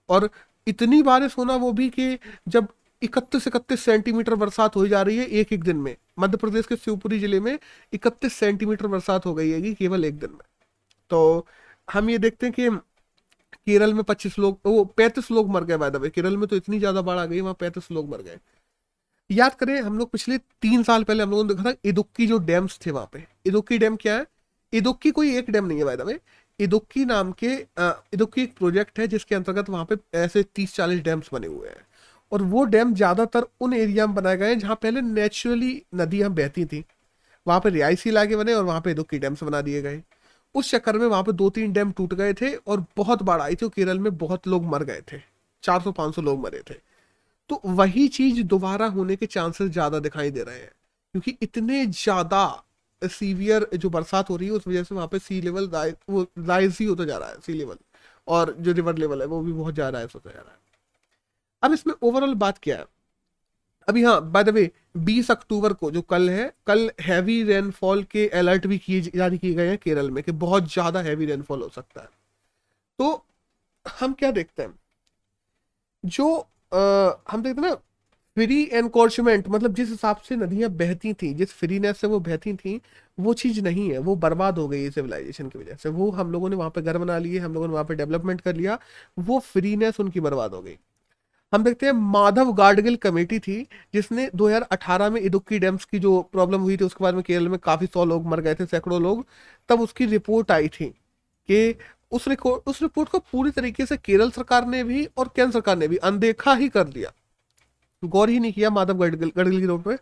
और 0.09 0.29
इतनी 0.67 1.03
बारिश 1.03 1.37
होना 1.39 1.57
वो 1.57 1.73
भी 1.73 1.89
कि 1.91 2.19
जब 2.49 2.69
इकतीस 3.03 3.47
इकतीस 3.47 3.81
सेंटीमीटर 3.81 4.35
बरसात 4.35 4.77
हो 4.77 4.87
जा 4.89 5.01
रही 5.03 5.17
है 5.19 5.27
एक 5.27 5.53
एक 5.53 5.65
दिन 5.65 5.77
में, 5.77 5.97
मध्य 6.19 6.37
प्रदेश 6.37 6.67
के 6.67 6.77
शिवपुरी 6.77 7.19
ज़िले 7.19 7.41
में 7.41 7.59
इकतीस 7.93 8.33
सेंटीमीटर 8.35 8.87
बरसात 8.87 9.27
हो 9.27 9.35
गई 9.35 9.51
है 9.51 9.73
केवल 9.75 10.05
एक 10.05 10.19
दिन 10.19 10.31
में। 10.31 10.47
तो 11.11 11.47
हम 11.89 12.11
ये 12.11 12.19
देखते 12.19 12.47
हैं 12.47 12.55
कि 12.55 12.69
केरल 13.67 13.95
में 13.95 14.03
पच्चीस 14.05 14.39
लोग, 14.39 14.59
वो 14.67 14.85
पैंतीस 14.87 15.31
लोग 15.31 15.51
मर 15.51 15.65
गए 15.65 15.77
बाय 15.79 16.11
केरल 16.11 16.37
में 16.37 16.47
तो 16.49 16.57
इतनी 16.57 16.79
ज़्यादा 16.79 17.03
बाढ़ 17.03 17.19
आ 17.19 17.25
गई, 17.27 17.41
वहाँ 17.41 17.55
पैंतीस 17.61 17.91
लोग 17.93 18.11
मर 18.11 18.23
गए। 18.23 18.39
याद 19.31 19.55
करें, 19.55 19.81
हम 19.81 19.99
लोग 19.99 20.11
पिछले 20.11 20.39
तीन 20.39 20.83
साल 20.83 21.05
पहले 21.05 21.23
हम 21.23 21.31
लोगों 21.31 21.45
ने 21.45 21.55
देखा 21.55 21.71
था 21.71 21.77
इदुक्की 21.85 22.27
जो 22.27 22.39
डैम्स 22.41 22.79
थे 22.87 22.91
वहाँ 22.91 23.09
पे। 23.13 23.25
इदुक्की 23.47 23.79
डैम 23.79 23.97
क्या 23.97 24.17
है? 24.17 24.27
इदुक्की 24.73 25.11
कोई 25.11 25.37
एक 25.37 25.51
डैम 25.51 25.67
नहीं 25.67 25.79
है 25.79 25.97
बाय 25.97 26.19
इदुक्की 26.61 27.05
नाम 27.05 27.33
के 27.35 27.53
इदुक्की 28.15 28.43
एक 28.43 28.55
प्रोजेक्ट 28.57 28.99
है, 28.99 29.07
जिसके 29.09 29.35
अंतर्गत 29.35 29.71
वहाँ 29.71 29.85
पे 29.85 29.97
ऐसे 30.19 30.43
तीस 30.55 30.75
चालीस 30.75 31.01
डैम्स 31.03 31.29
बने 31.33 31.47
हुए 31.47 31.69
हैं। 31.69 31.87
और 32.33 32.43
वो 32.45 32.65
डैम 32.65 32.95
ज़्यादातर 32.95 33.47
उन 33.61 33.73
एरिया 33.75 34.07
में 34.07 34.15
बनाए 34.15 34.37
गए 34.37 34.49
हैं, 34.49 34.59
जहाँ 34.59 34.75
पहले 34.83 35.01
नेचुरली 35.03 35.83
नदियाँ 35.95 36.31
बहती 36.33 36.65
थी। 36.65 36.85
वहाँ 37.47 37.61
पे 37.61 37.71
रिहायशी 37.71 38.11
इलाके 38.11 38.37
बने 38.37 38.55
और 38.55 38.65
वहाँ 38.65 38.81
पे 38.81 38.95
दुखी 38.95 39.19
डैम्स 39.19 39.43
बना 39.45 39.61
दिए 39.61 39.83
गए। 39.83 40.03
उस 40.55 40.71
चक्कर 40.71 40.99
में 40.99 41.07
वहाँ 41.07 41.23
पे 41.23 41.33
दो 41.35 41.49
तीन 41.51 41.73
डैम 41.73 41.93
टूट 41.93 42.15
गए 42.15 42.33
थे 42.35 42.55
और 42.57 42.85
बहुत 42.97 43.23
बाढ़ 43.23 43.41
आई 43.43 43.55
थी 43.55 43.67
और 43.67 43.73
केरल 43.73 43.99
में 43.99 44.17
बहुत 44.19 44.47
लोग 44.49 44.65
मर 44.67 44.85
गए 44.85 45.03
थे। 45.13 45.19
400-500 45.65 46.23
लोग 46.23 46.41
मरे 46.41 46.63
थे। 46.71 46.75
तो 47.51 47.61
वही 47.67 48.07
चीज़ 48.11 48.43
दोबारा 48.45 48.87
होने 48.89 49.17
के 49.17 49.27
चांसेस 49.29 49.71
ज़्यादा 49.71 49.99
दिखाई 50.01 50.31
दे 50.31 50.43
रहे 50.43 50.59
हैं, 50.59 50.71
क्योंकि 51.15 51.37
इतने 51.43 51.85
ज़्यादा 51.87 52.63
सीवियर 53.03 53.69
जो 53.75 53.91
बरसात 53.91 54.31
हो 54.31 54.37
रही 54.37 54.49
है, 54.49 54.55
उस 54.55 54.67
वजह 54.69 54.83
से 54.83 54.95
वहाँ 54.95 55.09
पे 55.09 55.19
सी 55.19 55.41
लेवल 55.41 55.95
वो 56.11 56.27
राइज 56.41 56.77
ही 56.81 56.87
होता 56.87 57.05
जा 57.05 57.17
रहा 57.19 57.29
है 57.29 57.41
सी 57.41 57.53
लेवल 57.53 57.77
और 58.29 58.55
जो 58.59 58.73
रिवर 58.73 58.99
लेवल 58.99 59.21
है, 59.21 59.27
वो 59.27 59.41
भी 59.43 59.53
बहुत 59.53 59.75
ज़्यादा 59.75 59.99
राइज 59.99 60.11
होता 60.15 60.31
जा 60.31 60.41
रहा 60.41 60.53
है। 60.53 60.59
अब 61.63 61.73
इसमें 61.73 61.95
ओवरऑल 62.03 62.35
बात 62.37 62.59
क्या 62.63 62.77
है? 62.79 62.85
अभी 63.89 64.03
हाँ 64.05 64.21
बाय 64.33 64.45
द 64.45 64.49
वे 64.49 64.71
20 64.99 65.31
अक्टूबर 65.31 65.73
को 65.75 65.91
जो 65.91 66.03
कल 66.05 66.29
है 66.31 66.53
कल 66.67 66.91
हैवी 67.01 67.43
रेनफॉल 67.45 68.03
के 68.11 68.27
अलर्ट 68.37 68.67
भी 68.67 68.79
किए 68.79 69.01
जारी 69.03 69.39
किए 69.39 69.55
गए 69.55 69.69
हैं 69.69 69.79
केरल 69.79 70.11
में 70.11 70.23
कि 70.25 70.33
बहुत 70.41 70.73
ज़्यादा 70.73 71.01
हैवी 71.03 71.27
रेनफॉल 71.27 71.63
हो 71.63 71.69
सकता 71.71 72.01
है। 72.01 72.09
तो 72.99 73.13
हम 73.87 74.13
क्या 74.15 74.31
देखते 74.33 74.63
हैं? 74.63 74.75
जो 76.05 76.27
आ, 76.73 76.79
हम 77.31 77.43
देखते 77.43 77.61
हैं 77.61 77.69
ना 77.69 77.75
फ्री 78.37 78.63
एनकोर्चमेंट 78.75 79.49
मतलब 79.49 79.75
जिस 79.75 79.89
हिसाब 79.91 80.17
से 80.29 80.37
नदियाँ 80.37 80.71
बहती 80.73 81.13
थी 81.15 81.33
जिस 81.35 81.53
फ्रीनेस 81.55 81.99
से 81.99 82.07
वो 82.07 82.21
बहती 82.21 82.55
थी 82.57 82.81
वो 83.19 83.35
चीज़ 83.35 83.61
नहीं 83.61 83.91
है 83.91 83.99
वो 84.01 84.15
बर्बाद 84.19 84.59
हो 84.59 84.67
गई 84.69 84.91
सिविलाइजेशन 84.91 85.49
की 85.49 85.59
वजह 85.59 85.75
से। 85.77 85.89
वो 85.91 86.11
हम 86.13 86.33
लोगों 86.33 86.49
ने 86.51 86.57
वहाँ 86.57 86.71
पे 86.71 86.83
घर 86.83 86.99
बना 86.99 87.19
लिए 87.19 87.39
हम 87.41 87.55
लोगों 87.55 87.67
ने 87.69 87.73
वहाँ 87.73 87.85
पे 87.87 87.95
डेवलपमेंट 87.95 88.41
कर 88.41 88.55
लिया 88.57 88.79
वो 89.21 89.39
फ्रीनेस 89.43 90.01
उनकी 90.01 90.21
बर्बाद 90.21 90.55
हो 90.55 90.63
गई। 90.63 90.79
हम 91.53 91.65
देखते 91.65 91.87
हैं 91.87 91.93
माधव 91.93 92.53
गार्डगिल 92.53 92.97
कमेटी 92.97 93.39
थी, 93.39 93.63
जिसने 93.95 94.29
2018 94.35 95.11
में 95.11 95.21
इदुक्की 95.21 95.59
डैम्स 95.59 95.85
की 95.85 95.99
जो 95.99 96.21
प्रॉब्लम 96.33 96.61
हुई 96.61 96.77
थी, 96.77 96.85
उसके 96.85 97.05
बाद 97.05 97.15
में 97.15 97.23
केरल 97.23 97.49
में 97.49 97.59
काफ़ी 97.59 97.87
सौ 97.87 98.05
लोग 98.05 98.27
मर 98.27 98.41
गए 98.41 98.55
थे, 98.55 98.67
सैकड़ों 98.67 99.03
लोग। 99.03 99.25
तब 99.69 99.81
उसकी 99.81 100.07
रिपोर्ट 100.07 100.51
आई 100.51 100.69
थी 100.71 100.87
कि 101.49 101.75
उस 102.13 102.29
रिकॉर्ड, 102.29 102.63
उस 102.67 102.83
रिपोर्ट 102.83 103.09
को 103.09 103.19
पूरी 103.23 103.51
तरीके 103.51 103.87
से 103.87 103.97
केरल 103.97 104.31
सरकार 104.31 104.67
ने 104.67 104.83
भी 104.85 105.09
और 105.19 105.29
केंद्र 105.37 105.53
सरकार 105.53 105.77
ने 105.79 105.89
भी 105.89 105.97
अनदेखा 105.99 106.55
ही 106.55 106.69
कर 106.69 106.85
दिया। 106.85 107.13
गौर 108.03 108.29
ही 108.29 108.39
नहीं 108.41 108.53
किया 108.53 108.71
माधव 108.71 108.99
गडगिल 108.99 109.33
गडगिल 109.37 109.61
की 109.61 109.67
रिपोर्ट 109.67 109.85
पे। 109.85 109.99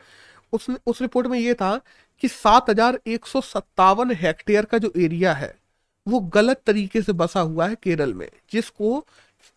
उसने 0.52 0.76
उस 0.86 1.00
रिपोर्ट 1.02 1.26
में 1.26 1.38
ये 1.38 1.54
था 1.54 1.80
कि 2.22 2.28
सात 2.28 2.70
हज़ार 2.70 2.98
एक 3.06 3.26
सौ 3.26 3.40
सत्तावन 3.40 4.10
हेक्टेयर 4.12 4.64
का 4.64 4.78
जो 4.78 4.92
एरिया 4.96 5.32
है, 5.34 5.54
वो 6.06 6.20
गलत 6.34 6.62
तरीके 6.66 7.02
से 7.02 7.12
बसा 7.12 7.40
हुआ 7.40 7.66
है 7.66 7.76
केरल 7.82 8.14
में, 8.14 8.28
जिसको 8.52 9.04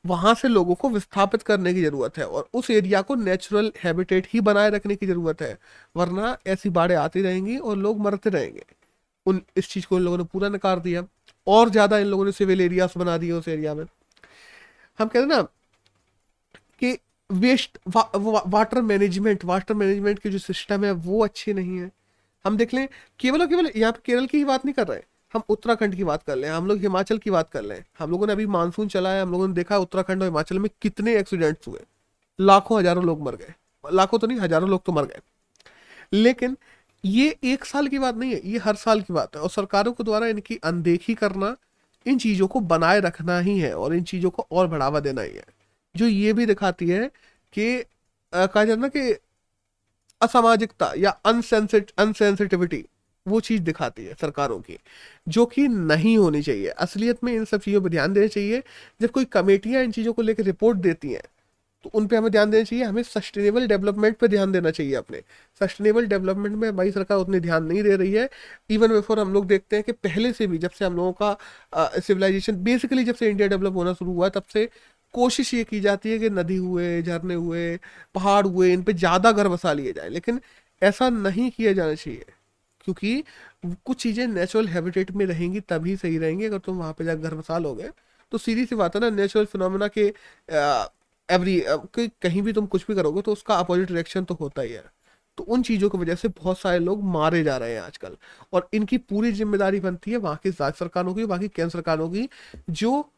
वहाँ 0.06 0.34
से 0.34 0.48
लोगों 0.48 0.76
को 0.76 0.90
विस्थापित 0.90 1.42
करने 1.44 1.74
की 1.74 1.82
ज़रूरत 1.84 2.18
है 2.18 2.26
और 2.26 2.48
उस 2.54 2.70
एरिया 2.72 3.02
को 3.02 3.16
नेचुरल 3.16 3.72
हैबिटेट 3.84 4.28
ही 4.34 4.42
बनाए 4.42 4.70
रखने 4.70 4.96
की 4.96 5.08
ज़रूरत 5.08 5.42
है 5.42 5.58
वरना 5.96 6.38
ऐसी 6.48 6.70
बाढ़ें 6.70 6.96
आती 6.96 7.22
रहेंगी 7.22 7.58
और 7.58 7.78
लोग 7.78 8.00
मरते 8.00 8.30
रहेंगे। 8.30 8.64
उन 9.26 9.42
इस 9.58 9.70
चीज़ 9.70 9.86
को 9.88 9.98
इन 9.98 10.04
लोगों 10.04 10.18
ने 10.18 10.24
पूरा 10.24 10.50
नकार 10.50 10.80
दिया। 10.80 11.04
और 11.48 11.70
ज़्यादा 11.70 11.98
इन 11.98 12.08
लोगों 12.08 12.26
ने 12.26 12.32
सिविल 12.32 12.62
एरियाज़ 12.62 12.98
बना 13.00 13.18
दिए 13.18 13.32
उस 13.32 13.48
एरिया 13.48 13.74
में। 13.74 13.84
हम 15.00 15.08
कहते 15.08 15.20
हैं 15.20 15.28
ना 15.28 15.42
कि 16.82 16.98
वेस्ट 17.30 17.78
वा, 17.88 18.10
वाटर 18.48 18.82
मैनेजमेंट 18.82 19.46
वाटर 19.46 19.74
मैनेजमेंट 19.74 20.20
की 20.20 20.30
जो 20.30 20.38
सिस्टम 20.40 20.86
है 20.86 20.92
वो 20.92 21.24
अच्छी 21.24 21.54
नहीं 21.54 21.78
है। 21.78 21.92
हम 22.46 22.58
देख 22.58 22.74
लें 22.74 22.88
केवल 23.20 23.42
और 23.42 23.48
केवल 23.48 23.72
यहाँ 23.76 23.92
पे 23.92 24.00
केरल 24.06 24.26
की 24.26 24.38
ही 24.38 24.44
बात 24.46 24.66
नहीं 24.66 24.74
कर 24.74 24.88
रहे 24.88 25.02
हम 25.34 25.42
उत्तराखंड 25.50 25.96
की 25.96 26.04
बात 26.04 26.24
कर 26.24 26.36
लें, 26.36 26.50
हम 26.50 26.68
लोग 26.68 26.80
हिमाचल 26.80 27.18
की 27.18 27.32
बात 27.32 27.50
कर 27.52 27.62
लें। 27.62 27.84
हम 28.00 28.12
लोगों 28.12 28.28
ने 28.28 28.34
अभी 28.34 28.46
मानसून 28.48 28.88
चला 28.88 29.10
है, 29.10 29.22
हम 29.22 29.32
लोगों 29.32 29.48
ने 29.48 29.54
देखा 29.54 29.78
उत्तराखंड 29.78 30.22
और 30.22 30.28
हिमाचल 30.28 30.60
में 30.60 30.70
कितने 30.82 31.16
एक्सीडेंट्स 31.18 31.68
हुए। 31.68 31.80
लाखों 32.40 32.80
हज़ारों 32.80 33.04
लोग 33.06 33.22
मर 33.22 33.36
गए। 33.36 33.54
लाखों 33.84 34.20
तो 34.20 34.28
नहीं, 34.28 34.40
हज़ारों 34.40 34.70
लोग 34.70 34.84
तो 34.86 34.92
मर 34.92 35.06
गए। 35.06 35.20
लेकिन 36.14 36.58
ये 37.04 37.36
एक 37.44 37.66
साल 37.66 37.88
की 37.88 38.00
बात 38.00 38.16
नहीं 38.16 38.34
है, 38.34 38.42
ये 38.46 38.58
हर 38.58 38.76
साल 38.76 39.02
की 39.02 39.14
बात 39.14 39.36
है। 39.36 39.42
और 39.42 39.50
सरकारों 39.50 39.94
के 39.94 40.04
द्वारा 40.04 40.28
इनकी 40.28 40.60
अनदेखी 40.64 41.14
करना, 41.16 41.56
इन 42.06 42.18
चीज़ों 42.20 42.48
को 42.48 42.60
बनाए 42.62 43.00
रखना 43.00 43.40
ही 43.40 43.58
है 43.60 43.74
और 43.74 43.94
इन 43.96 44.04
चीज़ों 44.04 44.30
को 44.30 44.48
और 44.52 44.68
बढ़ावा 44.68 45.00
देना 45.00 45.22
ही 45.22 45.32
है। 45.32 45.46
जो 45.96 46.08
ये 46.08 46.34
भी 46.34 46.46
दिखाती 46.46 46.90
है 46.90 47.08
कि 47.54 47.84
कहा 48.34 48.64
जाता 48.66 48.82
ना 48.82 48.88
कि 48.88 49.12
असामाजिकता 50.22 50.92
या 50.98 51.10
अनसेंसिट 51.26 51.92
अनसेंसिटिविटी 51.98 52.84
वो 53.26 53.40
चीज़ 53.42 53.62
दिखाती 53.64 54.06
है 54.06 54.14
सरकारों 54.22 54.60
की, 54.62 54.78
जो 55.28 55.46
कि 55.46 55.68
नहीं 55.68 56.18
होनी 56.18 56.42
चाहिए। 56.42 56.68
असलियत 56.70 57.24
में 57.24 57.34
इन 57.34 57.46
सब 57.46 57.62
चीज़ों 57.62 57.82
पर 57.82 57.90
ध्यान 57.90 58.14
देना 58.14 58.28
चाहिए। 58.30 58.62
जब 59.02 59.10
कोई 59.12 59.26
कमेटियाँ 59.28 59.84
इन 59.84 59.92
चीज़ों 59.92 60.14
को 60.14 60.22
लेकर 60.22 60.44
रिपोर्ट 60.44 60.78
देती 60.80 61.12
हैं 61.12 61.22
तो 61.86 61.90
उन 61.92 62.06
पे 62.08 62.16
हमें 62.16 62.30
ध्यान 62.32 62.50
देना 62.52 62.64
चाहिए। 62.64 62.84
हमें 62.86 63.02
सस्टेनेबल 63.04 63.68
डेवलपमेंट 63.68 64.18
पे 64.18 64.28
ध्यान 64.28 64.52
देना 64.52 64.72
चाहिए 64.72 64.94
अपने। 64.96 65.22
सस्टेनेबल 65.62 66.06
डेवलपमेंट 66.08 66.56
में 66.58 66.68
हमारी 66.70 66.92
सरकार 66.92 67.18
उतनी 67.18 67.40
ध्यान 67.40 67.64
नहीं 67.66 67.82
दे 67.84 67.96
रही 67.96 68.12
है। 68.14 68.30
इवन 68.70 68.94
बिफोर 68.94 69.20
हम 69.20 69.34
लोग 69.34 69.48
देखते 69.48 69.76
हैं 69.76 69.84
कि 69.84 69.92
पहले 69.94 70.32
से 70.34 70.48
भी 70.48 70.58
जब 70.58 70.72
से 70.72 70.86
हम 70.86 70.96
लोगों 70.96 71.12
का 71.22 72.00
सिविलाइजेशन 72.00 72.64
बेसिकली 72.64 73.04
जब 73.04 73.16
से 73.16 73.30
इंडिया 73.30 73.48
डेवलप 73.48 73.76
होना 73.76 73.94
शुरू 73.94 74.14
हुआ, 74.14 74.30
तब 74.30 74.44
से 74.54 74.70
कोशिश 75.14 75.54
ये 75.54 75.64
की 75.64 75.80
जाती 75.80 76.12
है 76.12 76.20
कि 76.20 76.30
नदी 76.32 76.56
हुए, 76.58 77.02
झरने 77.02 77.34
हुए, 77.36 77.76
पहाड़ 78.16 78.46
हुए, 78.48 78.72
इन 78.74 78.84
पर 78.84 78.94
ज़्यादा 78.94 79.32
घर 79.32 79.48
बसा 79.48 79.74
लिए 79.74 79.94
जाए। 79.94 80.10
लेकिन 80.10 80.40
ऐसा 80.82 81.10
नहीं 81.10 81.50
किया 81.52 81.74
जाना 81.74 81.96
चाहिए। 81.96 82.26
क्योंकि 82.86 83.24
कुछ 83.66 83.98
चीज़ें 83.98 84.26
नेचुरल 84.28 84.68
हैबिटेट 84.68 85.12
में 85.12 85.26
रहेंगी, 85.26 85.60
तभी 85.62 85.96
सही 85.98 86.18
रहेंगी, 86.18 86.46
अगर 86.46 86.58
तुम 86.60 86.78
वहाँ 86.78 86.94
पे 86.94 87.06
जाकर 87.06 87.22
घर 87.22 87.36
मसाल 87.36 87.66
हो 87.66 87.76
गए 87.76 87.90
तो 88.32 88.38
सीधी 88.38 88.66
सी 88.66 88.76
बात 88.76 88.96
है 88.96 89.02
ना 89.02 89.10
नेचुरल 89.12 89.46
फिनोमिना 89.46 89.88
के 89.90 90.02
एवरी 91.30 91.60
कहीं 91.98 92.42
भी 92.42 92.54
तुम 92.54 92.66
कुछ 92.68 92.86
भी 92.88 92.96
करोगे 92.96 93.22
तो 93.22 93.32
उसका 93.32 93.56
अपोजिट 93.56 93.92
रिएक्शन 93.92 94.24
तो 94.24 94.34
होता 94.36 94.62
ही 94.62 94.72
है। 94.72 94.84
तो 95.38 95.44
उन 95.46 95.62
चीज़ों 95.64 95.90
की 95.90 95.98
वजह 95.98 96.16
से 96.16 96.28
बहुत 96.30 96.60
सारे 96.60 96.80
लोग 96.80 97.04
मारे 97.06 97.44
जा 97.44 97.56
रहे 97.58 97.74
हैं 97.74 97.82
आजकल। 97.82 98.18
और 98.54 98.68
इनकी 98.74 98.98
पूरी 99.00 99.32
ज़िम्मेदारी 99.32 99.80
बनती 99.80 100.12
है 100.12 100.18
वहाँ 100.18 100.40
की 100.44 100.50
राज्य 100.52 100.78
सरकारों 100.80 101.14
की, 101.14 101.26
बाकी 101.26 101.48
केंद्र 101.48 101.70
सरकारों 101.72 102.10
की, 102.10 102.28
जो 102.72 103.10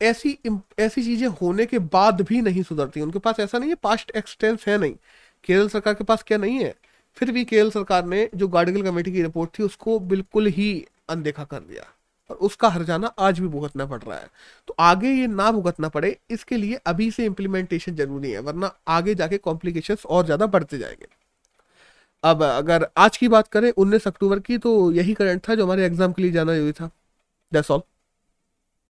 ऐसी 0.00 0.36
ऐसी 0.80 1.02
चीज़ें 1.04 1.26
होने 1.40 1.66
के 1.66 1.78
बाद 1.78 2.20
भी 2.22 2.40
नहीं 2.42 2.62
सुधरती। 2.62 3.00
उनके 3.00 3.18
पास 3.18 3.40
ऐसा 3.40 3.58
नहीं 3.58 3.70
है 3.70 3.76
पास्ट 3.82 4.10
एक्सटेंस 4.16 4.64
है 4.68 4.76
नहीं। 4.78 4.94
केरल 5.44 5.68
सरकार 5.68 5.94
के 5.94 6.04
पास 6.04 6.22
क्या 6.26 6.38
नहीं 6.38 6.58
है? 6.58 6.74
फिर 7.16 7.30
भी 7.32 7.44
केरल 7.44 7.70
सरकार 7.70 8.04
ने 8.04 8.28
जो 8.34 8.48
गार्डिगल 8.48 8.82
कमेटी 8.82 9.12
की 9.12 9.22
रिपोर्ट 9.22 9.58
थी, 9.58 9.62
उसको 9.62 9.98
बिल्कुल 10.00 10.46
ही 10.46 10.86
अनदेखा 11.08 11.44
कर 11.44 11.60
दिया। 11.60 11.92
और 12.30 12.36
उसका 12.36 12.68
हरजाना 12.68 13.06
आज 13.18 13.40
भी 13.40 13.48
भुगतना 13.48 13.86
पड़ 13.86 14.00
रहा 14.02 14.18
है। 14.18 14.28
तो 14.68 14.74
आगे 14.80 15.10
ये 15.10 15.26
ना 15.26 15.50
भुगतना 15.52 15.88
पड़े, 15.88 16.16
इसके 16.30 16.56
लिए 16.56 16.80
अभी 16.86 17.10
से 17.10 17.24
इम्प्लीमेंटेशन 17.24 17.94
ज़रूरी 17.96 18.30
है, 18.30 18.40
वरना 18.40 18.72
आगे 18.88 19.14
जाके 19.14 19.38
कॉम्प्लिकेशंस 19.38 20.06
और 20.06 20.24
ज़्यादा 20.24 20.46
बढ़ते 20.46 20.78
जाएँगे। 20.78 21.06
अब 22.24 22.42
अगर 22.42 22.86
आज 22.96 23.16
की 23.16 23.28
बात 23.28 23.48
करें 23.48 23.70
19 23.72 24.06
अक्टूबर 24.06 24.38
की 24.40 24.58
तो 24.58 24.92
यही 24.92 25.14
करंट 25.14 25.48
था 25.48 25.54
जो 25.54 25.64
हमारे 25.64 25.84
एग्ज़ाम 25.86 26.12
के 26.12 26.22
लिए 26.22 26.30
जाना 26.32 26.54
ज़रूरी 26.54 26.72
था। 26.72 26.90
That's 27.52 27.70
all 27.70 27.82